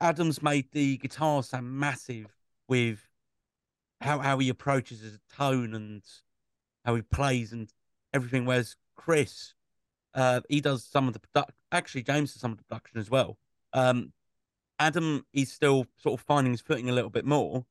[0.01, 2.35] Adams made the guitar sound massive
[2.68, 3.09] with
[4.01, 6.03] how how he approaches his tone and
[6.85, 7.72] how he plays and
[8.12, 8.44] everything.
[8.44, 9.55] Whereas Chris
[10.14, 11.55] uh, he does some of the production.
[11.72, 13.38] Actually, James does some of the production as well.
[13.72, 14.12] Um,
[14.79, 17.64] Adam is still sort of finding his footing a little bit more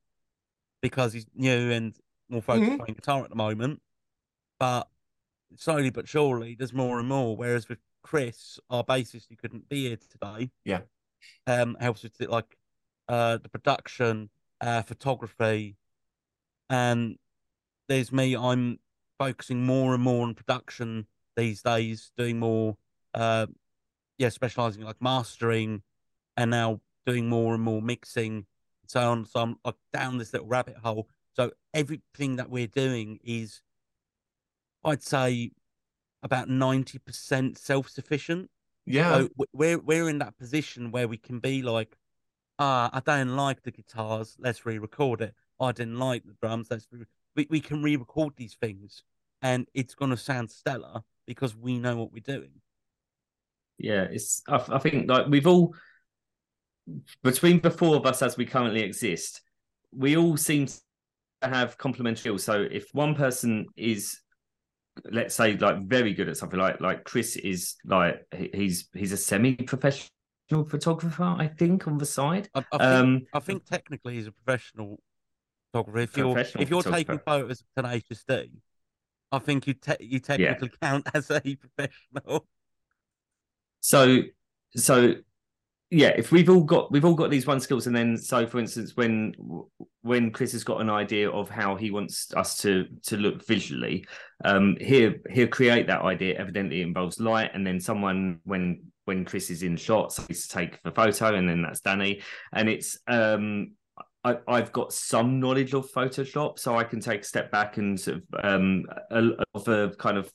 [0.81, 1.95] because he's new and
[2.29, 2.77] more focused mm-hmm.
[2.77, 3.81] playing guitar at the moment.
[4.59, 4.87] But
[5.55, 7.35] slowly but surely, there's more and more.
[7.35, 10.51] Whereas with Chris, our bassist, who couldn't be here today.
[10.65, 10.81] Yeah.
[11.45, 12.57] Um, helps with it, like
[13.09, 14.29] uh the production,
[14.61, 15.77] uh, photography,
[16.69, 17.17] and
[17.87, 18.35] there's me.
[18.35, 18.79] I'm
[19.17, 22.77] focusing more and more on production these days, doing more,
[23.13, 23.47] uh,
[24.17, 25.81] yeah, specializing like mastering,
[26.35, 28.45] and now doing more and more mixing, and
[28.85, 29.25] so on.
[29.25, 31.07] So I'm like down this little rabbit hole.
[31.35, 33.61] So everything that we're doing is,
[34.83, 35.51] I'd say,
[36.21, 38.49] about ninety percent self sufficient.
[38.85, 39.17] Yeah.
[39.17, 41.95] So we're we're in that position where we can be like,
[42.59, 44.35] ah, I don't like the guitars.
[44.37, 45.33] Let's re-record it.
[45.59, 46.67] I didn't like the drums.
[46.69, 49.03] Let's re- we we can re-record these things,
[49.41, 52.61] and it's gonna sound stellar because we know what we're doing.
[53.77, 54.41] Yeah, it's.
[54.47, 55.75] I, I think like we've all
[57.23, 59.41] between the four of us as we currently exist,
[59.91, 60.75] we all seem to
[61.41, 62.43] have complementary skills.
[62.43, 64.19] So if one person is
[65.11, 69.17] let's say like very good at something like like Chris is like he's he's a
[69.17, 70.09] semi-professional
[70.67, 74.31] photographer I think on the side I, I, think, um, I think technically he's a
[74.31, 74.99] professional
[75.71, 78.51] photographer if you're if you're taking photos of Tenacious D
[79.31, 80.89] I think you te- you technically yeah.
[80.89, 82.47] count as a professional
[83.81, 84.21] so
[84.75, 85.15] so
[85.89, 88.59] yeah, if we've all got we've all got these one skills, and then so for
[88.59, 89.33] instance, when
[90.01, 94.05] when Chris has got an idea of how he wants us to to look visually,
[94.43, 96.37] um, he'll he'll create that idea.
[96.37, 100.83] Evidently, involves light, and then someone when when Chris is in shots, he's to take
[100.83, 102.21] the photo, and then that's Danny,
[102.53, 103.71] and it's um.
[104.23, 107.97] I, I've got some knowledge of Photoshop, so I can take a step back and
[107.97, 108.83] sort of um,
[109.53, 110.29] of a kind of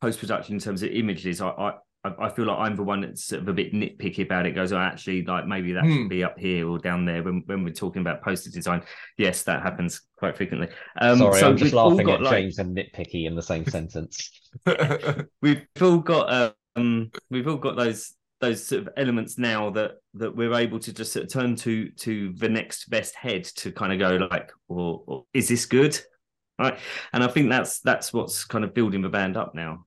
[0.00, 1.40] post production in terms of images.
[1.40, 1.72] I, I
[2.04, 4.54] I, feel like I'm the one that's sort of a bit nitpicky about it.
[4.54, 6.08] Goes, oh, actually, like maybe that should hmm.
[6.08, 7.22] be up here or down there.
[7.22, 8.82] When when we're talking about poster design,
[9.16, 10.68] yes, that happens quite frequently.
[11.00, 12.32] Um, Sorry, so I'm just laughing at like...
[12.32, 14.30] James and nitpicky in the same sentence.
[15.42, 20.36] we've all got um, we've all got those those sort of elements now that that
[20.36, 23.92] we're able to just sort of turn to to the next best head to kind
[23.92, 25.98] of go like, or, or is this good?
[26.58, 26.78] Right,
[27.12, 29.86] and I think that's that's what's kind of building the band up now.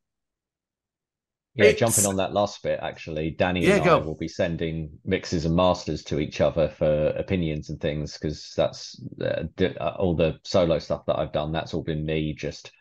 [1.57, 1.79] Yeah, it's...
[1.79, 3.97] jumping on that last bit, actually, Danny yeah, and go.
[3.97, 8.53] I will be sending mixes and masters to each other for opinions and things because
[8.55, 11.51] that's uh, uh, all the solo stuff that I've done.
[11.51, 12.71] That's all been me just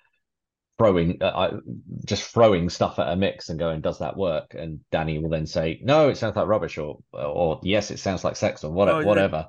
[0.77, 1.53] throwing, uh, I,
[2.05, 5.47] just throwing stuff at a mix and going, "Does that work?" And Danny will then
[5.47, 9.03] say, "No, it sounds like rubbish," or "Or yes, it sounds like sex," or whatever.
[9.03, 9.49] Oh, whatever.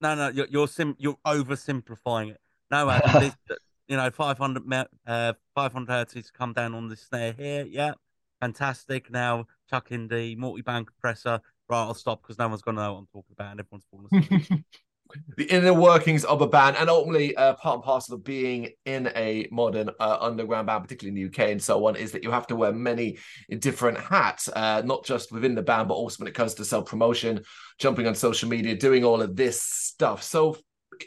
[0.00, 2.40] No, no, you're you're, sim- you're oversimplifying it.
[2.70, 7.66] No, Adam, this, you know, 500 uh, 500 hertz come down on the snare here.
[7.68, 7.94] Yeah,
[8.42, 9.10] fantastic.
[9.10, 11.40] Now chuck in the multi-band compressor.
[11.68, 13.86] Right, I'll stop because no one's going to know what I'm talking about and everyone's
[13.90, 14.64] falling asleep.
[15.36, 19.12] the inner workings of a band and ultimately uh, part and parcel of being in
[19.14, 22.30] a modern uh, underground band particularly in the uk and so on is that you
[22.30, 23.18] have to wear many
[23.58, 26.86] different hats uh, not just within the band but also when it comes to self
[26.86, 27.42] promotion
[27.78, 30.56] jumping on social media doing all of this stuff so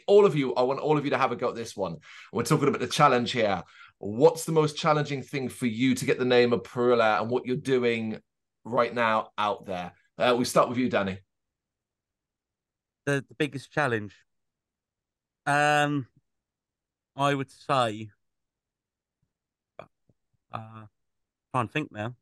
[0.06, 1.96] all of you i want all of you to have a go at this one
[2.32, 3.60] we're talking about the challenge here
[3.98, 7.46] What's the most challenging thing for you to get the name of Parrilla and what
[7.46, 8.20] you're doing
[8.64, 9.92] right now out there?
[10.18, 11.18] Uh, we start with you, Danny.
[13.06, 14.14] The, the biggest challenge,
[15.46, 16.08] um,
[17.14, 18.10] I would say,
[20.52, 20.86] uh,
[21.52, 22.14] try and think now.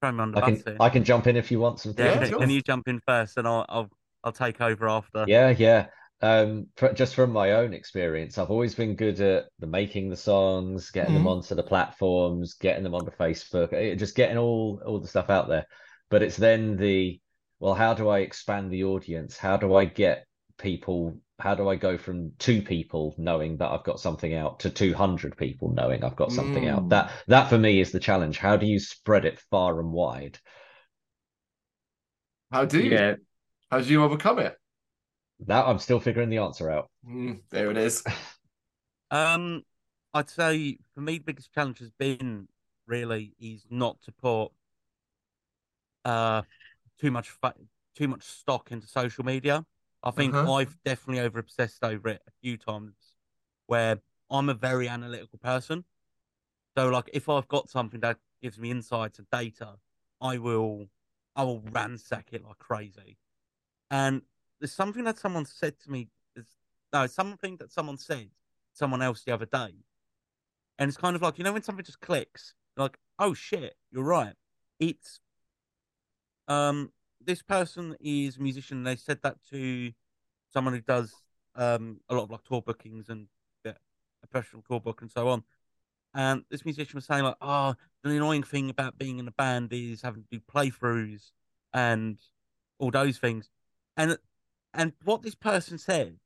[0.00, 1.94] Try me on the I can, I can jump in if you want some.
[1.96, 3.90] Yeah, can, can, you jump in first, and I'll I'll,
[4.24, 5.26] I'll take over after.
[5.28, 5.88] Yeah, yeah
[6.22, 10.90] um just from my own experience i've always been good at the making the songs
[10.90, 11.24] getting mm-hmm.
[11.24, 15.30] them onto the platforms getting them onto facebook eh, just getting all all the stuff
[15.30, 15.66] out there.
[16.08, 17.20] But it's then the
[17.58, 19.36] well how do i expand the audience?
[19.36, 20.26] How do i get
[20.58, 24.68] people how do i go from two people knowing that i've got something out to
[24.68, 26.70] 200 people knowing i've got something mm.
[26.70, 26.88] out?
[26.88, 28.38] That that for me is the challenge.
[28.38, 30.38] How do you spread it far and wide?
[32.50, 32.90] How do you?
[32.90, 33.14] Yeah.
[33.70, 34.56] how do you overcome it
[35.46, 36.90] that I'm still figuring the answer out.
[37.06, 38.02] Mm, there it is.
[39.10, 39.64] um,
[40.12, 42.48] I'd say for me, the biggest challenge has been
[42.86, 44.48] really is not to put
[46.04, 46.42] uh
[46.98, 47.54] too much fa-
[47.94, 49.64] too much stock into social media.
[50.02, 50.54] I think uh-huh.
[50.54, 52.94] I've definitely over obsessed over it a few times,
[53.66, 54.00] where
[54.30, 55.84] I'm a very analytical person.
[56.76, 59.74] So, like, if I've got something that gives me insights and data,
[60.20, 60.86] I will,
[61.36, 63.18] I will ransack it like crazy.
[63.90, 64.22] And
[64.60, 66.08] there's something that someone said to me.
[66.92, 68.30] No, something that someone said
[68.72, 69.74] someone else the other day,
[70.78, 74.04] and it's kind of like you know when something just clicks, like oh shit, you're
[74.04, 74.34] right.
[74.78, 75.20] It's
[76.48, 76.92] um
[77.24, 78.82] this person is a musician.
[78.84, 79.92] They said that to
[80.52, 81.22] someone who does
[81.54, 83.28] um a lot of like tour bookings and
[83.64, 83.74] yeah,
[84.22, 85.44] a professional tour book and so on.
[86.14, 89.72] and this musician was saying like, "Oh, the annoying thing about being in a band
[89.72, 91.32] is having to do playthroughs
[91.74, 92.18] and
[92.78, 93.50] all those things,"
[93.96, 94.18] and
[94.74, 96.16] and what this person said,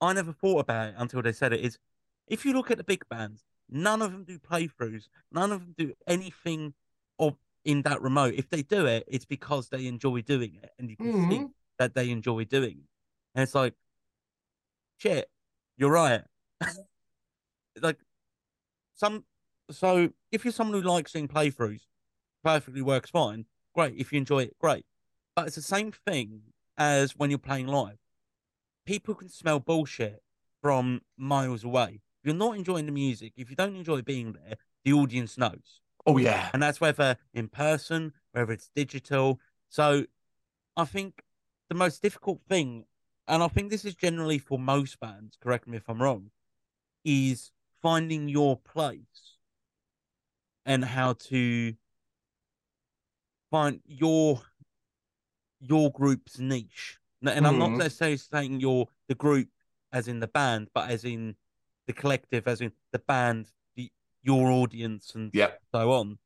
[0.00, 1.60] I never thought about it until they said it.
[1.60, 1.78] Is
[2.26, 5.74] if you look at the big bands, none of them do playthroughs, none of them
[5.76, 6.74] do anything
[7.18, 8.34] of in that remote.
[8.36, 11.30] If they do it, it's because they enjoy doing it, and you can mm-hmm.
[11.30, 11.46] see
[11.78, 12.88] that they enjoy doing it.
[13.34, 13.74] And it's like,
[14.98, 15.28] shit,
[15.76, 16.22] you're right.
[17.80, 17.98] like
[18.94, 19.24] some
[19.70, 21.82] so if you're someone who likes seeing playthroughs,
[22.42, 23.46] perfectly works fine.
[23.74, 23.94] Great.
[23.96, 24.84] If you enjoy it, great.
[25.34, 26.42] But it's the same thing
[26.76, 27.98] as when you're playing live.
[28.86, 30.22] People can smell bullshit
[30.60, 32.00] from miles away.
[32.22, 35.80] If you're not enjoying the music, if you don't enjoy being there, the audience knows.
[36.06, 36.50] Oh yeah.
[36.52, 39.40] And that's whether in person, whether it's digital.
[39.68, 40.06] So
[40.76, 41.22] I think
[41.68, 42.84] the most difficult thing,
[43.26, 46.30] and I think this is generally for most bands, correct me if I'm wrong,
[47.04, 49.36] is finding your place
[50.66, 51.74] and how to
[53.50, 54.42] find your
[55.64, 56.98] your group's niche.
[57.22, 57.48] And mm.
[57.48, 57.78] I'm not mm-hmm.
[57.78, 59.48] necessarily saying you're the group
[59.92, 61.36] as in the band, but as in
[61.86, 63.90] the collective, as in the band, the,
[64.22, 65.60] your audience, and yep.
[65.72, 66.18] so on.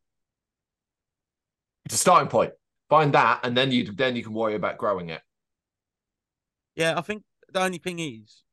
[1.84, 2.52] It's a starting point.
[2.88, 5.20] Find that, and then you then you can worry about growing it.
[6.74, 7.22] Yeah, I think
[7.52, 8.44] the only thing is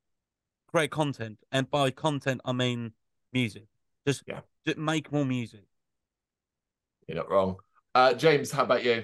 [0.68, 2.92] create content, and by content I mean
[3.32, 3.68] music.
[4.06, 5.64] Just yeah, just make more music.
[7.08, 7.56] You're not wrong.
[7.94, 9.04] Uh, James, how about you?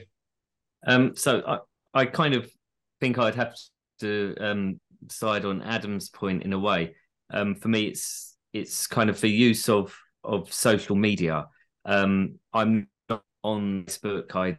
[0.85, 1.59] Um, so I,
[1.93, 2.51] I kind of
[2.99, 3.55] think I'd have
[3.99, 6.95] to um, side on Adam's point in a way.
[7.31, 11.47] Um, for me, it's it's kind of the use of of social media.
[11.85, 14.35] Um, I'm not on Facebook.
[14.35, 14.57] I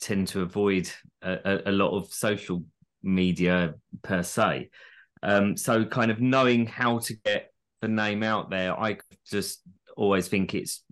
[0.00, 0.90] tend to avoid
[1.22, 2.64] a, a, lot of social
[3.02, 4.70] media per se.
[5.22, 8.98] Um, so, kind of knowing how to get the name out there, I
[9.30, 9.62] just
[9.96, 10.82] always think it's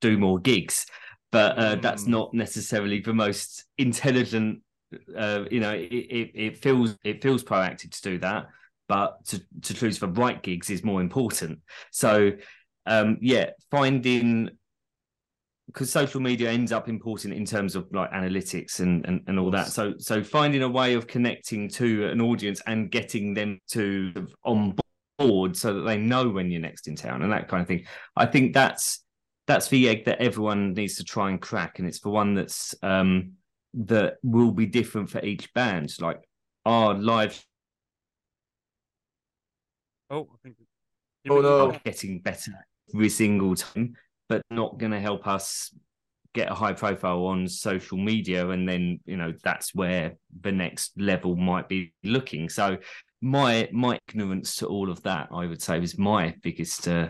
[0.00, 0.86] do more gigs,
[1.32, 1.82] but uh, mm.
[1.82, 4.60] that's not necessarily the most intelligent.
[5.16, 8.48] Uh, you know, it, it, it feels it feels proactive to do that,
[8.88, 11.60] but to to choose the right gigs is more important.
[11.90, 12.32] So,
[12.86, 14.50] um, yeah, finding
[15.66, 19.50] because social media ends up important in terms of like analytics and, and and all
[19.50, 24.12] that so so finding a way of connecting to an audience and getting them to
[24.44, 24.76] on
[25.18, 27.84] board so that they know when you're next in town and that kind of thing
[28.16, 29.02] i think that's
[29.46, 32.74] that's the egg that everyone needs to try and crack and it's the one that's
[32.82, 33.32] um
[33.74, 35.94] that will be different for each band.
[36.00, 36.22] Like
[36.64, 37.44] our live
[40.10, 40.56] oh i think
[41.28, 41.78] oh no.
[41.84, 42.52] getting better
[42.94, 43.94] every single time
[44.28, 45.74] but not going to help us
[46.34, 48.48] get a high profile on social media.
[48.48, 52.48] And then you know that's where the next level might be looking.
[52.48, 52.78] So
[53.20, 57.08] my my ignorance to all of that i would say was my biggest uh,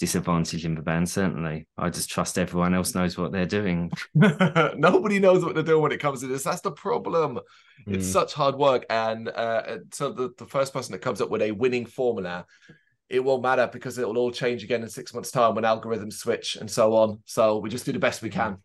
[0.00, 5.18] disadvantage in the band certainly i just trust everyone else knows what they're doing nobody
[5.18, 7.38] knows what they're doing when it comes to this that's the problem
[7.86, 7.94] mm.
[7.94, 11.42] it's such hard work and uh, so the, the first person that comes up with
[11.42, 12.46] a winning formula
[13.10, 16.12] it won't matter because it will all change again in six months' time when algorithms
[16.12, 17.18] switch and so on.
[17.24, 18.58] So we just do the best we can.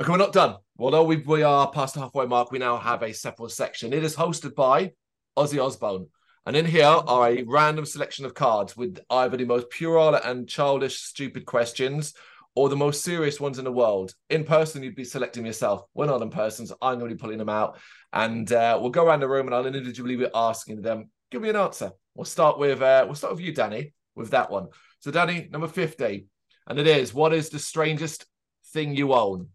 [0.00, 0.56] Okay, we're not done.
[0.78, 3.92] Although we, we are past the halfway mark, we now have a separate section.
[3.92, 4.92] It is hosted by
[5.36, 6.06] Ozzy Osbourne.
[6.46, 10.48] And in here are a random selection of cards with either the most puerile and
[10.48, 12.14] childish, stupid questions
[12.54, 14.14] or the most serious ones in the world.
[14.30, 15.82] In person, you'd be selecting yourself.
[15.92, 17.78] We're not in person, so I'm going to be pulling them out.
[18.12, 21.50] And uh, we'll go around the room and I'll individually be asking them, give me
[21.50, 21.90] an answer.
[22.14, 24.68] We'll start with uh, we'll start with you, Danny, with that one.
[25.00, 26.26] So, Danny, number fifty,
[26.66, 28.24] and it is: what is the strangest
[28.72, 29.48] thing you own?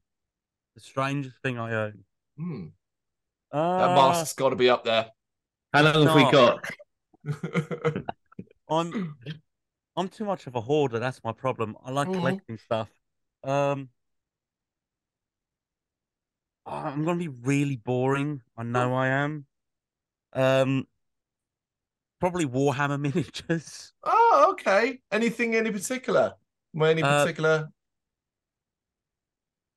[0.76, 2.04] The strangest thing I own.
[2.38, 2.66] Hmm.
[3.52, 5.08] Uh, that mask's got to be up there.
[5.74, 6.64] How long have we got?
[8.70, 9.16] I'm
[9.96, 11.00] I'm too much of a hoarder.
[11.00, 11.76] That's my problem.
[11.84, 12.20] I like mm-hmm.
[12.20, 12.90] collecting stuff.
[13.44, 13.90] Um,
[16.66, 18.42] I'm gonna be really boring.
[18.58, 19.46] I know I am.
[20.34, 20.88] Um,
[22.20, 23.94] probably Warhammer miniatures.
[24.04, 25.00] Oh, okay.
[25.12, 26.34] Anything any particular?
[26.80, 27.70] Any uh, particular?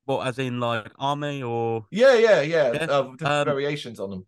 [0.05, 1.87] What, as in like army or?
[1.91, 2.73] Yeah, yeah, yeah.
[2.73, 2.85] yeah?
[2.85, 4.27] Uh, um, variations on them.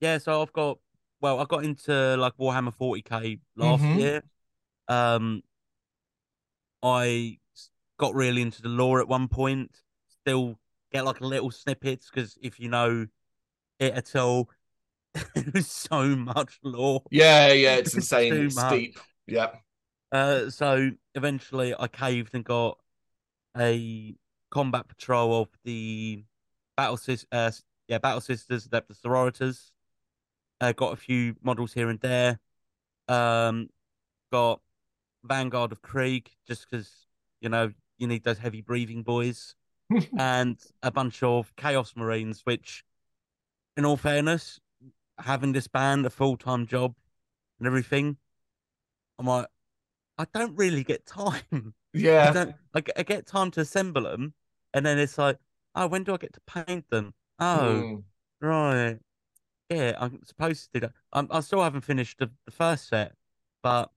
[0.00, 0.78] Yeah, so I've got.
[1.20, 3.98] Well, I got into like Warhammer 40k last mm-hmm.
[3.98, 4.22] year.
[4.86, 5.42] Um,
[6.82, 7.38] I
[7.98, 9.76] got really into the lore at one point.
[10.20, 10.58] Still
[10.92, 13.06] get like little snippets because if you know
[13.80, 14.48] it at all,
[15.34, 17.02] There's so much lore.
[17.10, 18.34] Yeah, yeah, it's insane.
[18.34, 18.98] it's steep.
[19.26, 19.50] Yeah.
[20.10, 22.78] Uh, so eventually, I caved and got
[23.56, 24.14] a
[24.50, 26.24] combat patrol of the
[26.76, 27.50] battle sis- uh,
[27.88, 29.70] yeah, battle sisters, the sororitas.
[30.60, 32.38] Uh, got a few models here and there.
[33.06, 33.68] Um,
[34.32, 34.60] got
[35.24, 36.90] Vanguard of Krieg, just because
[37.40, 39.54] you know you need those heavy breathing boys,
[40.18, 42.84] and a bunch of Chaos Marines, which,
[43.76, 44.60] in all fairness,
[45.18, 46.94] having this band a full time job
[47.58, 48.16] and everything,
[49.18, 49.46] I'm like,
[50.18, 51.74] I don't really get time.
[51.94, 52.28] Yeah.
[52.30, 54.34] I, don't, I, I get time to assemble them,
[54.74, 55.38] and then it's like,
[55.74, 57.14] oh, when do I get to paint them?
[57.40, 58.02] Oh, Mm.
[58.40, 58.98] right.
[59.70, 60.92] Yeah, I'm supposed to do that.
[61.12, 63.14] I'm, I still haven't finished the, the first set,
[63.62, 63.90] but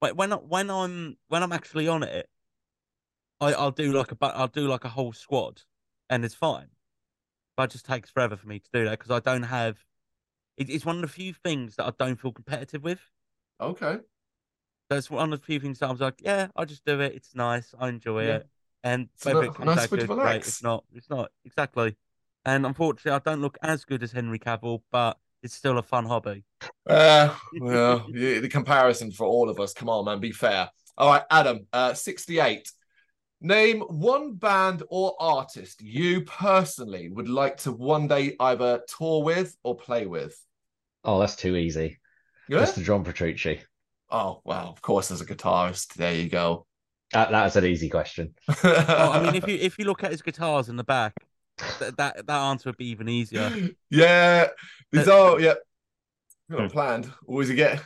[0.00, 2.28] when I- when I'm when I'm actually on it,
[3.40, 5.62] I, I'll do like a I'll do like a whole squad,
[6.10, 6.68] and it's fine.
[7.56, 9.78] But it just takes forever for me to do that because I don't have.
[10.56, 13.00] It, it's one of the few things that I don't feel competitive with.
[13.60, 13.98] Okay.
[14.88, 17.14] That's one of the few things that I was like, yeah, I'll just do it.
[17.14, 17.74] It's nice.
[17.78, 18.36] I enjoy Yeah.
[18.38, 18.46] it.
[18.84, 20.16] And It's whether a it comes nice out to good, great.
[20.18, 20.48] relax.
[20.48, 21.96] If not, it's not exactly.
[22.46, 26.06] And unfortunately, I don't look as good as Henry Cavill, but it's still a fun
[26.06, 26.44] hobby.
[26.88, 29.74] Uh, well, the the comparison for all of us.
[29.74, 30.70] Come on, man, be fair.
[30.96, 32.70] All right, Adam, uh, 68.
[33.42, 39.54] Name one band or artist you personally would like to one day either tour with
[39.62, 40.40] or play with.
[41.04, 41.98] Oh, that's too easy.
[42.48, 42.60] Yeah?
[42.60, 42.82] Mr.
[42.82, 43.60] John Petrucci.
[44.10, 45.94] Oh, well, of course, as a guitarist.
[45.94, 46.66] There you go.
[47.12, 48.34] That, that's an easy question.
[48.62, 51.12] Well, I mean, if you if you look at his guitars in the back,
[51.80, 53.50] that that, that answer would be even easier.
[53.90, 54.48] yeah,
[54.92, 55.54] these Uh, are, yeah,
[56.48, 57.10] not planned.
[57.26, 57.82] Always you get.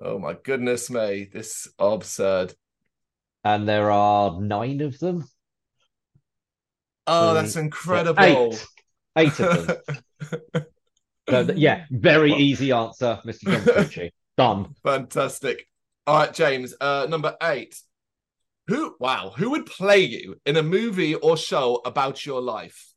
[0.00, 1.28] Oh, my goodness me.
[1.32, 2.54] This absurd.
[3.44, 5.24] And there are nine of them.
[7.06, 8.22] Oh, Um, that's incredible.
[8.22, 8.66] Eight.
[9.16, 10.64] Eight of them.
[11.30, 13.44] So, yeah, very easy answer, Mr.
[13.44, 14.12] John Petrucci.
[14.36, 14.74] Done.
[14.82, 15.64] Fantastic.
[16.04, 16.74] All right, James.
[16.80, 17.80] Uh, number eight.
[18.68, 18.94] Who?
[18.98, 19.32] Wow.
[19.36, 22.92] Who would play you in a movie or show about your life?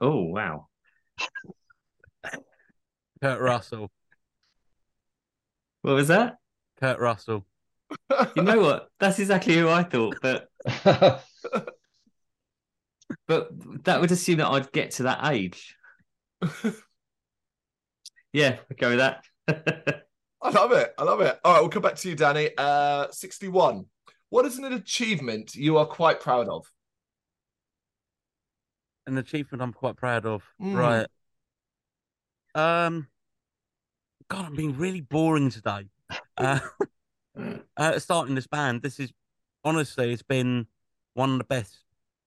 [0.00, 0.68] Oh wow.
[3.22, 3.90] Kurt Russell.
[5.82, 6.36] What was that?
[6.80, 7.46] Kurt Russell.
[8.36, 8.88] You know what?
[8.98, 10.48] That's exactly who I thought, but
[13.26, 13.50] but
[13.84, 15.76] that would assume that I'd get to that age.
[18.32, 19.24] Yeah, I'd go with that.
[20.42, 20.94] I love it.
[20.98, 21.38] I love it.
[21.44, 22.50] All right, we'll come back to you, Danny.
[22.56, 23.84] Uh, sixty-one.
[24.32, 26.64] What is an achievement you are quite proud of?
[29.06, 30.42] An achievement I'm quite proud of.
[30.58, 30.74] Mm.
[30.74, 31.06] Right.
[32.54, 33.08] Um.
[34.28, 35.88] God, I'm being really boring today.
[36.38, 36.60] Uh,
[37.76, 39.12] uh, starting this band, this is
[39.64, 40.66] honestly, it's been
[41.12, 41.80] one of the best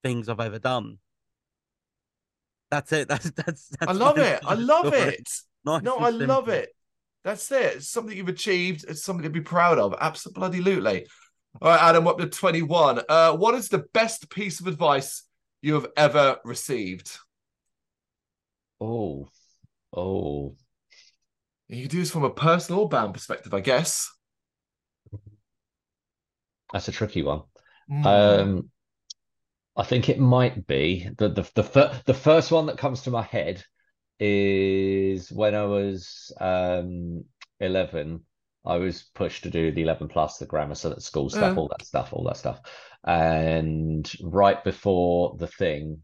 [0.03, 0.99] things I've ever done.
[2.70, 3.08] That's it.
[3.10, 3.70] That's that's.
[3.80, 4.41] that's I love it.
[4.45, 5.08] I love story.
[5.08, 5.30] it.
[5.66, 6.70] Nice No, I love it.
[7.24, 7.78] That's it.
[7.78, 8.86] It's something you've achieved.
[8.88, 9.95] It's something to be proud of.
[9.99, 11.08] Absolutely.
[11.62, 13.01] All right, Adam, up to 21.
[13.08, 15.24] Uh, what is the best piece of advice
[15.62, 17.18] you have ever received?
[18.82, 19.28] oh,
[19.95, 20.56] oh.
[21.68, 24.12] You can do this from a personal or band perspective, I guess.
[26.74, 27.43] That's a tricky one.
[27.89, 28.06] Mm.
[28.06, 28.70] Um,
[29.76, 33.12] I think it might be the the the, fir- the first one that comes to
[33.12, 33.64] my head
[34.20, 37.26] is when I was um
[37.60, 38.22] 11.
[38.66, 41.59] I was pushed to do the 11 plus, the grammar so that school stuff, Yeah.
[41.59, 42.59] all that stuff, all that stuff.
[43.03, 46.01] And right before the thing,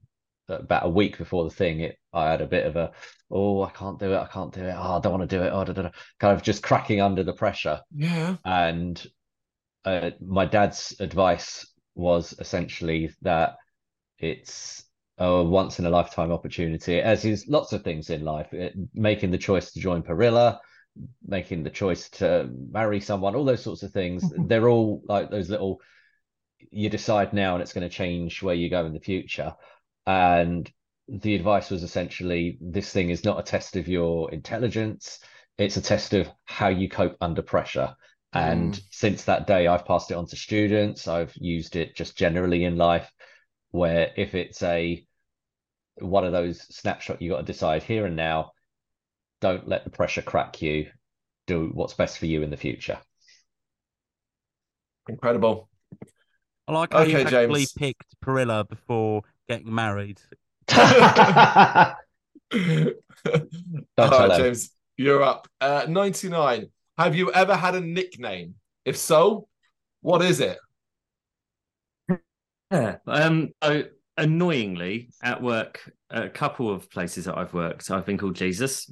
[0.48, 2.92] about a week before the thing, it I had a bit of a,
[3.32, 5.44] oh, I can't do it, I can't do it, oh, I don't want to do
[5.44, 5.92] it, oh, da, da, da.
[6.20, 8.36] kind of just cracking under the pressure yeah.
[8.44, 9.06] and
[9.86, 13.56] uh, my dad's advice was essentially that
[14.20, 14.84] it's
[15.18, 18.54] a once in a lifetime opportunity, as is lots of things in life.
[18.54, 20.60] It- making the choice to join Parrilla,
[21.26, 24.32] making the choice to marry someone, all those sorts of things.
[24.36, 25.82] They're all like those little.
[26.70, 29.56] You decide now, and it's going to change where you go in the future.
[30.06, 30.72] And
[31.08, 35.20] the advice was essentially this thing is not a test of your intelligence
[35.58, 37.94] it's a test of how you cope under pressure
[38.34, 38.82] and Mm.
[38.92, 42.78] since that day i've passed it on to students i've used it just generally in
[42.78, 43.12] life
[43.72, 45.06] where if it's a
[45.96, 48.52] one of those snapshot you got to decide here and now
[49.42, 50.88] don't let the pressure crack you
[51.48, 53.00] do what's best for you in the future
[55.08, 55.70] Incredible.
[56.68, 57.74] I like how you Okay, actually James.
[57.74, 60.22] picked Parrilla before getting married.
[60.72, 61.96] All
[63.98, 64.42] tell right, them.
[64.42, 65.48] James, you're up.
[65.60, 66.68] Uh, 99.
[66.98, 68.56] Have you ever had a nickname?
[68.86, 69.48] If so,
[70.02, 70.58] what is it?
[72.72, 72.98] Yeah.
[73.08, 73.50] Um.
[73.64, 73.84] So
[74.18, 78.90] annoyingly, at work, a couple of places that I've worked, I've been called Jesus,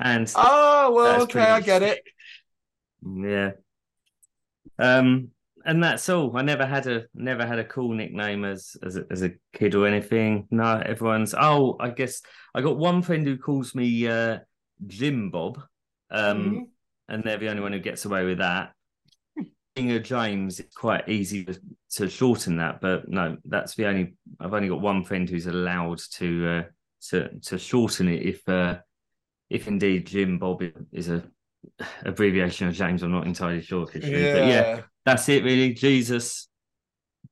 [0.00, 2.02] and Oh, well, okay, I get it.
[3.06, 3.52] yeah.
[4.78, 5.30] Um.
[5.64, 6.34] And that's all.
[6.36, 9.74] I never had a never had a cool nickname as as a, as a kid
[9.74, 10.46] or anything.
[10.50, 11.34] No, everyone's.
[11.38, 12.22] Oh, I guess
[12.54, 14.38] I got one friend who calls me uh,
[14.86, 15.60] Jim Bob.
[16.10, 16.38] Um.
[16.38, 16.66] Mhm.
[17.10, 18.72] and they're the only one who gets away with that.
[19.74, 21.60] Being a James, it's quite easy to,
[21.96, 24.14] to, shorten that, but no, that's the only.
[24.40, 26.62] I've only got one friend who's allowed to uh,
[27.10, 28.78] to to shorten it if uh,
[29.50, 31.24] if indeed Jim Bob is a
[32.04, 33.02] abbreviation of James.
[33.02, 33.88] I'm not entirely sure.
[33.92, 34.32] If yeah.
[34.32, 35.74] But yeah, that's it really.
[35.74, 36.48] Jesus.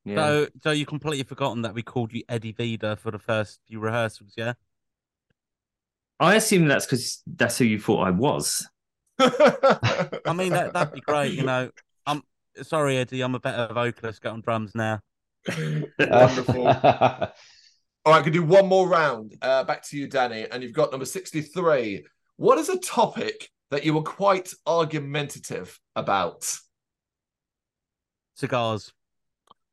[0.05, 0.17] Yeah.
[0.17, 3.81] So, so you completely forgotten that we called you Eddie Vedder for the first few
[3.81, 4.53] rehearsals, yeah?
[6.19, 8.67] I assume that's because that's who you thought I was.
[9.19, 11.33] I mean, that that'd be great.
[11.33, 11.71] You know,
[12.07, 12.23] I'm
[12.63, 13.23] sorry, Eddie.
[13.23, 14.23] I'm a better vocalist.
[14.23, 15.01] Get on drums now.
[15.99, 16.67] Wonderful.
[18.07, 19.37] All right, I can do one more round.
[19.43, 22.07] Uh, back to you, Danny, and you've got number sixty-three.
[22.37, 26.49] What is a topic that you were quite argumentative about?
[28.37, 28.93] Cigars.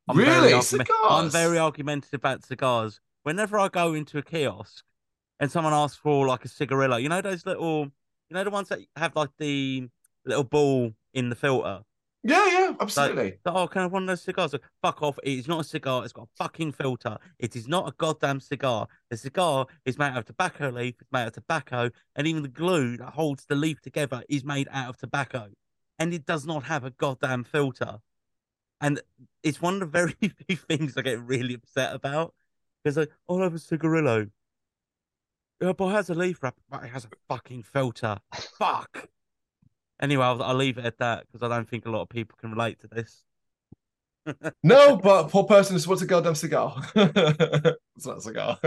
[0.08, 0.48] I'm really?
[0.48, 0.88] Very cigars?
[1.08, 2.98] I'm very argumentative about cigars.
[3.22, 4.82] Whenever I go into a kiosk
[5.38, 8.68] and someone asks for like a cigarillo, you know those little, you know the ones
[8.70, 9.88] that have like the
[10.26, 11.82] little ball in the filter.
[12.26, 13.38] Yeah, yeah, absolutely.
[13.46, 14.54] So, oh, can I have one of those cigars?
[14.80, 15.18] Fuck off!
[15.22, 16.04] It's not a cigar.
[16.04, 17.18] It's got a fucking filter.
[17.38, 18.88] It is not a goddamn cigar.
[19.10, 20.94] The cigar is made out of tobacco leaf.
[21.00, 24.42] It's made out of tobacco, and even the glue that holds the leaf together is
[24.42, 25.48] made out of tobacco,
[25.98, 27.98] and it does not have a goddamn filter.
[28.80, 29.02] And
[29.42, 32.34] it's one of the very few things I get really upset about
[32.82, 34.28] because like, oh, I'll have a cigarillo.
[35.60, 38.18] Yeah, but it has a leaf wrap, but it has a fucking filter.
[38.58, 39.08] Fuck.
[40.00, 42.36] Anyway, I'll, I'll leave it at that because I don't think a lot of people
[42.40, 43.22] can relate to this.
[44.62, 46.76] no, but poor person just wants a goddamn cigar.
[46.94, 48.58] it's not a cigar.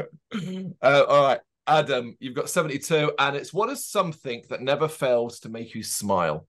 [0.82, 5.40] Uh, all right, Adam, you've got 72, and it's what is something that never fails
[5.42, 6.48] to make you smile?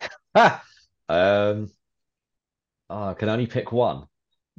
[0.34, 0.60] um,
[1.08, 1.68] oh,
[2.88, 4.04] I can only pick one.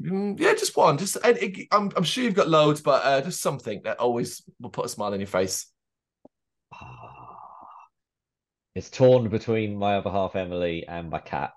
[0.02, 0.98] Mm, yeah, just one.
[0.98, 4.86] Just I'm, I'm sure you've got loads, but uh, just something that always will put
[4.86, 5.68] a smile on your face.
[8.76, 11.52] It's torn between my other half, Emily, and my cat.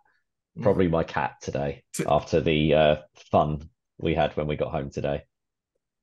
[0.58, 0.62] Mm.
[0.62, 2.96] Probably my cat today, after the uh,
[3.30, 5.22] fun we had when we got home today.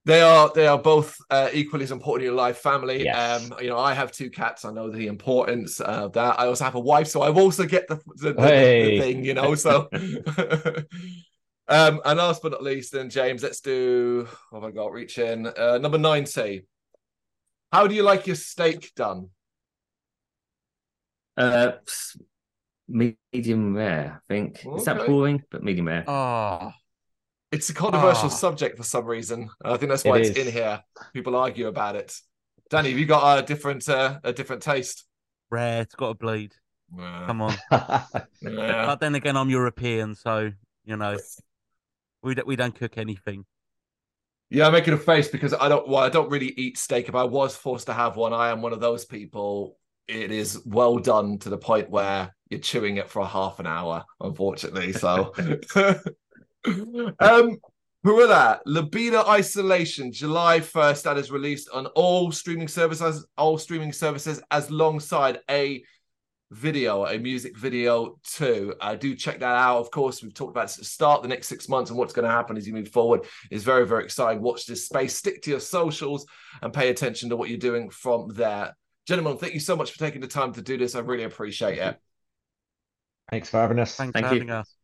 [0.05, 3.05] They are they are both uh, equally as important in your life, family.
[3.05, 3.49] Yes.
[3.49, 4.65] Um, you know, I have two cats.
[4.65, 6.39] I know the importance of that.
[6.39, 8.97] I also have a wife, so I've also get the the, the, hey.
[8.97, 9.55] the thing, you know.
[9.55, 9.87] So,
[11.69, 14.27] um, and last but not least, then James, let's do.
[14.51, 16.65] Oh my God, reach in uh, number ninety.
[17.71, 19.29] How do you like your steak done?
[21.35, 21.71] Uh,
[22.87, 24.61] medium rare, I think.
[24.65, 24.77] Okay.
[24.77, 25.43] Is that boring?
[25.49, 26.03] But medium rare.
[26.07, 26.71] Oh.
[27.51, 28.29] It's a controversial oh.
[28.29, 29.49] subject for some reason.
[29.63, 30.47] I think that's why it it's is.
[30.47, 30.81] in here.
[31.13, 32.15] People argue about it.
[32.69, 35.05] Danny, have you got a different uh, a different taste?
[35.51, 35.83] Rare.
[35.83, 36.53] It's got a bleed.
[36.97, 37.23] Yeah.
[37.27, 37.55] Come on.
[37.71, 38.05] yeah.
[38.41, 40.51] But then again, I'm European, so
[40.83, 41.17] you know,
[42.23, 43.45] we don't, we don't cook anything.
[44.49, 45.87] Yeah, I'm making a face because I don't.
[45.87, 47.09] Well, I don't really eat steak.
[47.09, 49.77] If I was forced to have one, I am one of those people
[50.07, 53.67] it is well done to the point where you're chewing it for a half an
[53.67, 54.93] hour, unfortunately.
[54.93, 55.33] So,
[57.19, 57.57] um,
[58.03, 58.61] who are that?
[58.65, 64.69] Libido Isolation, July 1st, that is released on all streaming services, all streaming services, as
[64.69, 65.83] alongside a
[66.53, 68.73] video, a music video too.
[68.79, 69.79] Uh, do check that out.
[69.79, 72.57] Of course, we've talked about start the next six months and what's going to happen
[72.57, 74.41] as you move forward is very, very exciting.
[74.41, 76.25] Watch this space, stick to your socials,
[76.61, 78.75] and pay attention to what you're doing from there.
[79.05, 80.95] Gentlemen, thank you so much for taking the time to do this.
[80.95, 81.99] I really appreciate it.
[83.29, 83.95] Thanks for having us.
[83.95, 84.41] Thanks thank for you.
[84.41, 84.75] having us.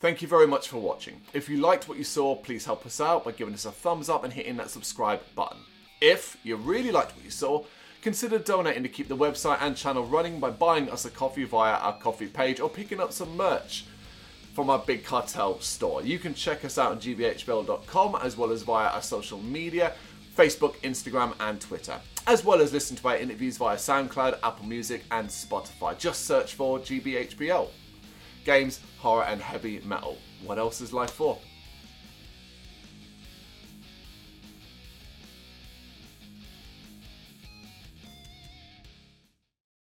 [0.00, 1.20] Thank you very much for watching.
[1.32, 4.08] If you liked what you saw, please help us out by giving us a thumbs
[4.08, 5.58] up and hitting that subscribe button.
[6.00, 7.64] If you really liked what you saw,
[8.02, 11.74] consider donating to keep the website and channel running by buying us a coffee via
[11.74, 13.86] our Ko-fi page or picking up some merch
[14.54, 16.02] from our Big Cartel store.
[16.02, 19.92] You can check us out on gbhbl.com as well as via our social media
[20.36, 25.04] Facebook, Instagram, and Twitter, as well as listen to our interviews via SoundCloud, Apple Music,
[25.12, 25.96] and Spotify.
[25.96, 27.68] Just search for GBHBL.
[28.44, 30.18] Games, horror, and heavy metal.
[30.42, 31.38] What else is life for?